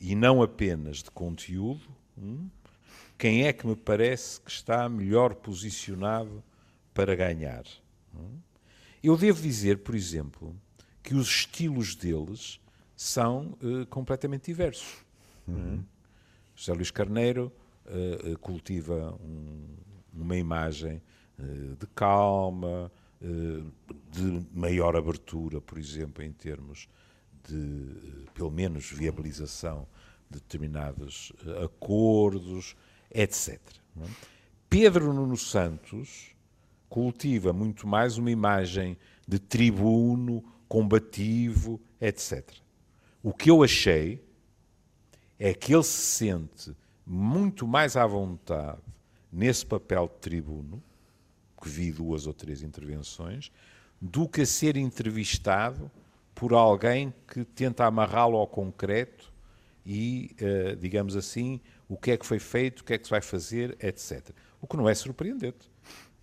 e 0.00 0.14
não 0.14 0.40
apenas 0.40 0.98
de 0.98 1.10
conteúdo, 1.10 1.82
hum, 2.16 2.48
quem 3.18 3.46
é 3.46 3.52
que 3.52 3.66
me 3.66 3.74
parece 3.74 4.40
que 4.40 4.50
está 4.50 4.88
melhor 4.88 5.34
posicionado 5.34 6.42
para 6.92 7.16
ganhar? 7.16 7.64
Hum? 8.14 8.38
Eu 9.02 9.16
devo 9.16 9.42
dizer, 9.42 9.78
por 9.78 9.94
exemplo, 9.94 10.54
que 11.02 11.14
os 11.14 11.28
estilos 11.28 11.94
deles 11.94 12.60
são 12.96 13.56
uh, 13.62 13.86
completamente 13.86 14.46
diversos. 14.46 15.04
Uhum. 15.46 15.84
José 16.54 16.72
Luís 16.72 16.90
Carneiro 16.90 17.52
uh, 17.86 18.38
cultiva 18.38 19.14
um, 19.20 19.66
uma 20.12 20.36
imagem 20.36 21.02
uh, 21.38 21.76
de 21.76 21.86
calma, 21.94 22.90
de 24.10 24.46
maior 24.52 24.94
abertura, 24.96 25.58
por 25.58 25.78
exemplo, 25.78 26.22
em 26.22 26.30
termos 26.30 26.86
de, 27.48 28.26
pelo 28.34 28.50
menos, 28.50 28.90
viabilização 28.90 29.88
de 30.28 30.40
determinados 30.40 31.32
acordos, 31.64 32.76
etc. 33.10 33.58
É? 33.96 34.04
Pedro 34.68 35.10
Nuno 35.14 35.38
Santos 35.38 36.34
cultiva 36.90 37.50
muito 37.50 37.86
mais 37.86 38.18
uma 38.18 38.30
imagem 38.30 38.96
de 39.26 39.38
tribuno, 39.38 40.44
combativo, 40.68 41.80
etc. 42.00 42.63
O 43.24 43.32
que 43.32 43.50
eu 43.50 43.62
achei 43.62 44.22
é 45.38 45.54
que 45.54 45.72
ele 45.72 45.82
se 45.82 46.18
sente 46.18 46.76
muito 47.06 47.66
mais 47.66 47.96
à 47.96 48.06
vontade 48.06 48.82
nesse 49.32 49.64
papel 49.64 50.08
de 50.08 50.20
tribuno, 50.20 50.82
que 51.58 51.66
vi 51.66 51.90
duas 51.90 52.26
ou 52.26 52.34
três 52.34 52.62
intervenções, 52.62 53.50
do 53.98 54.28
que 54.28 54.42
a 54.42 54.46
ser 54.46 54.76
entrevistado 54.76 55.90
por 56.34 56.52
alguém 56.52 57.14
que 57.26 57.46
tenta 57.46 57.86
amarrá-lo 57.86 58.36
ao 58.36 58.46
concreto 58.46 59.32
e, 59.86 60.36
uh, 60.42 60.76
digamos 60.76 61.16
assim, 61.16 61.62
o 61.88 61.96
que 61.96 62.10
é 62.10 62.18
que 62.18 62.26
foi 62.26 62.38
feito, 62.38 62.80
o 62.80 62.84
que 62.84 62.92
é 62.92 62.98
que 62.98 63.04
se 63.04 63.10
vai 63.10 63.22
fazer, 63.22 63.74
etc. 63.82 64.32
O 64.60 64.66
que 64.66 64.76
não 64.76 64.86
é 64.86 64.94
surpreendente. 64.94 65.72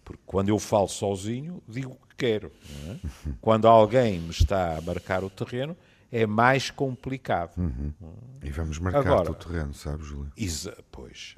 Porque 0.06 0.22
quando 0.24 0.50
eu 0.50 0.60
falo 0.60 0.88
sozinho, 0.88 1.64
digo 1.68 1.94
o 1.94 2.08
que 2.08 2.16
quero. 2.16 2.52
É? 2.90 2.98
Quando 3.42 3.68
alguém 3.68 4.20
me 4.20 4.30
está 4.30 4.78
a 4.78 4.82
marcar 4.82 5.24
o 5.24 5.30
terreno, 5.30 5.76
é 6.12 6.26
mais 6.28 6.70
complicado. 6.70 7.58
Uhum. 7.58 7.94
E 8.44 8.50
vamos 8.50 8.78
marcar 8.80 9.30
o 9.30 9.34
terreno, 9.34 9.74
sabe, 9.74 10.04
Júlio? 10.04 10.32
Pois. 10.92 11.38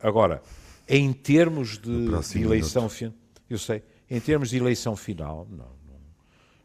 Agora, 0.00 0.42
em 0.88 1.12
termos 1.12 1.78
de, 1.78 2.06
de 2.06 2.42
eleição 2.42 2.88
final, 2.88 3.14
eu 3.50 3.58
sei, 3.58 3.82
em 4.08 4.20
termos 4.20 4.50
de 4.50 4.56
eleição 4.56 4.94
final, 4.94 5.46
não, 5.50 5.70
não, 5.88 6.00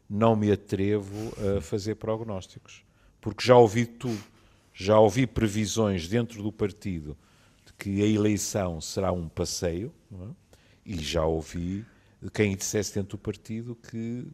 não 0.08 0.36
me 0.36 0.52
atrevo 0.52 1.32
a 1.56 1.60
fazer 1.60 1.96
prognósticos, 1.96 2.84
porque 3.20 3.44
já 3.44 3.56
ouvi 3.56 3.84
tudo. 3.86 4.22
Já 4.72 4.98
ouvi 4.98 5.26
previsões 5.26 6.08
dentro 6.08 6.42
do 6.42 6.50
partido 6.50 7.18
de 7.66 7.72
que 7.74 8.02
a 8.02 8.06
eleição 8.06 8.80
será 8.80 9.12
um 9.12 9.28
passeio, 9.28 9.92
é? 10.12 10.16
e 10.86 10.96
já 10.96 11.24
ouvi 11.24 11.84
quem 12.32 12.56
dissesse 12.56 12.94
dentro 12.94 13.16
do 13.16 13.18
partido 13.18 13.74
que 13.74 14.26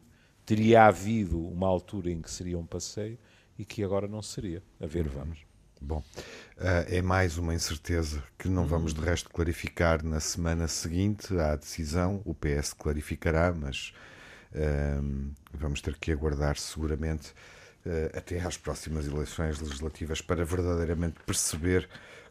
teria 0.47 0.85
havido 0.85 1.45
uma 1.45 1.67
altura 1.67 2.09
em 2.09 2.21
que 2.21 2.31
seria 2.31 2.57
um 2.57 2.65
passeio 2.65 3.19
e 3.59 3.65
que 3.65 3.83
agora 3.83 4.07
não 4.07 4.21
seria. 4.21 4.63
A 4.79 4.87
ver, 4.87 5.05
uhum. 5.05 5.11
vamos. 5.11 5.39
Bom, 5.79 5.99
uh, 5.99 6.87
é 6.87 7.01
mais 7.01 7.37
uma 7.37 7.53
incerteza 7.53 8.23
que 8.39 8.47
não 8.47 8.65
vamos 8.65 8.93
de 8.93 9.01
resto 9.01 9.29
clarificar 9.29 10.03
na 10.03 10.21
semana 10.21 10.67
seguinte 10.69 11.37
à 11.37 11.55
decisão. 11.57 12.21
O 12.23 12.33
PS 12.33 12.73
clarificará, 12.73 13.53
mas 13.53 13.93
uh, 14.53 15.33
vamos 15.53 15.81
ter 15.81 15.97
que 15.97 16.13
aguardar 16.13 16.57
seguramente 16.57 17.31
uh, 17.85 18.17
até 18.17 18.39
às 18.39 18.55
próximas 18.55 19.05
eleições 19.05 19.59
legislativas 19.59 20.21
para 20.21 20.45
verdadeiramente 20.45 21.19
perceber 21.25 21.89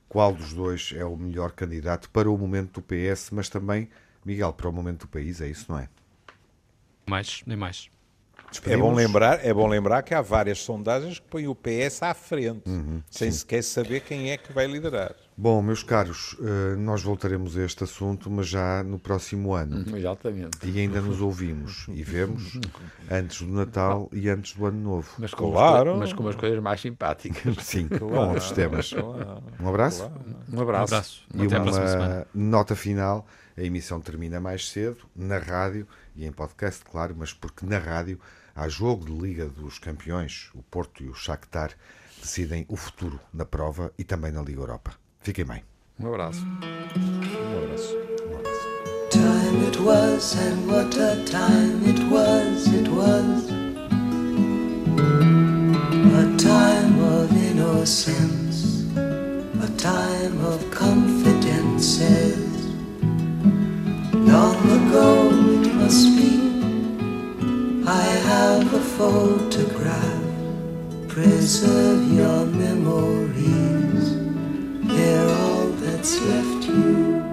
qual 0.09 0.33
dos 0.33 0.55
dois 0.55 0.95
é 0.97 1.05
o 1.05 1.17
melhor 1.17 1.53
candidato 1.53 2.09
para 2.09 2.31
o 2.31 2.39
momento 2.39 2.81
do 2.81 2.83
PS, 2.83 3.31
mas 3.31 3.51
também, 3.51 3.91
Miguel, 4.25 4.55
para 4.55 4.71
o 4.71 4.73
momento 4.73 5.01
do 5.03 5.09
país. 5.09 5.43
É 5.43 5.49
isso, 5.49 5.67
não 5.69 5.79
é? 5.79 5.89
Mais, 7.09 7.43
nem 7.47 7.57
mais. 7.57 7.91
É 8.67 8.77
bom, 8.77 8.95
lembrar, 8.95 9.45
é 9.45 9.53
bom 9.53 9.67
lembrar 9.67 10.03
que 10.03 10.15
há 10.15 10.21
várias 10.21 10.59
sondagens 10.59 11.19
que 11.19 11.27
põem 11.29 11.47
o 11.47 11.55
PS 11.55 12.03
à 12.03 12.15
frente, 12.15 12.69
uhum, 12.69 13.03
sem 13.11 13.31
sim. 13.31 13.39
sequer 13.39 13.63
saber 13.63 14.01
quem 14.01 14.31
é 14.31 14.37
que 14.37 14.53
vai 14.53 14.67
liderar. 14.67 15.15
Bom, 15.38 15.61
meus 15.61 15.83
caros, 15.83 16.35
eh, 16.40 16.77
nós 16.77 17.03
voltaremos 17.03 17.59
a 17.59 17.62
este 17.62 17.85
assunto, 17.85 18.31
mas 18.31 18.49
já 18.49 18.83
no 18.83 18.99
próximo 18.99 19.53
ano. 19.53 19.85
Exatamente. 19.94 20.66
E 20.66 20.81
ainda 20.81 20.99
nos 21.03 21.20
ouvimos 21.20 21.87
e 21.88 22.03
vemos 22.03 22.59
antes 23.11 23.42
do 23.42 23.53
Natal 23.53 24.09
e 24.12 24.31
antes 24.31 24.55
do 24.55 24.64
Ano 24.64 24.81
Novo. 24.81 25.11
Mas 25.18 25.35
com, 25.35 25.53
claro. 25.53 25.92
as, 25.92 25.99
mas 25.99 26.12
com 26.14 26.27
as 26.27 26.37
coisas 26.37 26.59
mais 26.62 26.81
simpáticas. 26.81 27.55
Sim, 27.62 27.87
claro. 27.87 28.09
com 28.09 28.29
outros 28.29 28.51
temas. 28.53 28.90
Claro. 28.90 29.42
Um 29.61 29.68
abraço. 29.68 29.99
Claro. 29.99 30.14
Um 30.51 30.61
abraço. 30.61 30.94
Um 30.94 30.96
abraço. 30.96 31.27
E 31.35 31.44
Até 31.44 31.59
uma 31.59 32.27
nota 32.35 32.75
final. 32.75 33.27
A 33.59 33.62
emissão 33.62 34.01
termina 34.01 34.40
mais 34.40 34.68
cedo, 34.68 35.05
na 35.14 35.38
rádio 35.38 35.87
e 36.14 36.27
em 36.27 36.33
podcast, 36.33 36.85
claro, 36.85 37.14
mas 37.16 37.33
porque 37.33 37.64
na 37.64 37.79
rádio 37.79 38.20
há 38.55 38.68
jogo 38.68 39.05
de 39.05 39.12
Liga 39.12 39.49
dos 39.49 39.79
Campeões, 39.79 40.51
o 40.55 40.62
Porto 40.62 41.03
e 41.03 41.09
o 41.09 41.14
Shakhtar 41.14 41.72
decidem 42.20 42.64
o 42.68 42.77
futuro 42.77 43.20
na 43.33 43.44
prova 43.44 43.92
e 43.99 44.05
também 44.05 44.33
na 44.33 44.42
Liga 44.42 44.61
Europa. 44.61 45.06
Fiquem 45.27 45.45
bem. 45.45 45.61
Um 45.99 46.07
abraço. 46.07 46.41
Um 46.41 47.65
abraço. 47.65 47.97
Um 48.31 48.37
abraço. 48.37 48.65
Time 49.11 49.67
it 49.67 49.77
was 49.81 50.37
and 50.37 50.69
what 50.71 50.97
a 51.01 51.17
time 51.25 51.85
it 51.85 51.99
was, 52.12 52.69
it 52.69 52.89
was 52.89 53.51
a 56.15 56.27
time 56.39 57.01
of 57.03 57.33
innocence, 57.33 58.85
a 58.97 59.69
time 59.77 60.41
of 60.47 60.65
confidences. 60.71 62.39
Long 64.15 64.57
ago 64.79 65.31
it 65.61 65.75
must 65.75 66.07
be 66.15 66.39
I 67.85 68.05
have 68.29 68.73
a 68.73 68.81
photograph. 68.97 70.23
Preserve 71.09 72.12
your 72.12 72.47
memories. 72.47 74.16
They're 74.88 75.29
all 75.29 75.66
that's 75.81 76.20
left 76.20 76.68
you. 76.68 77.26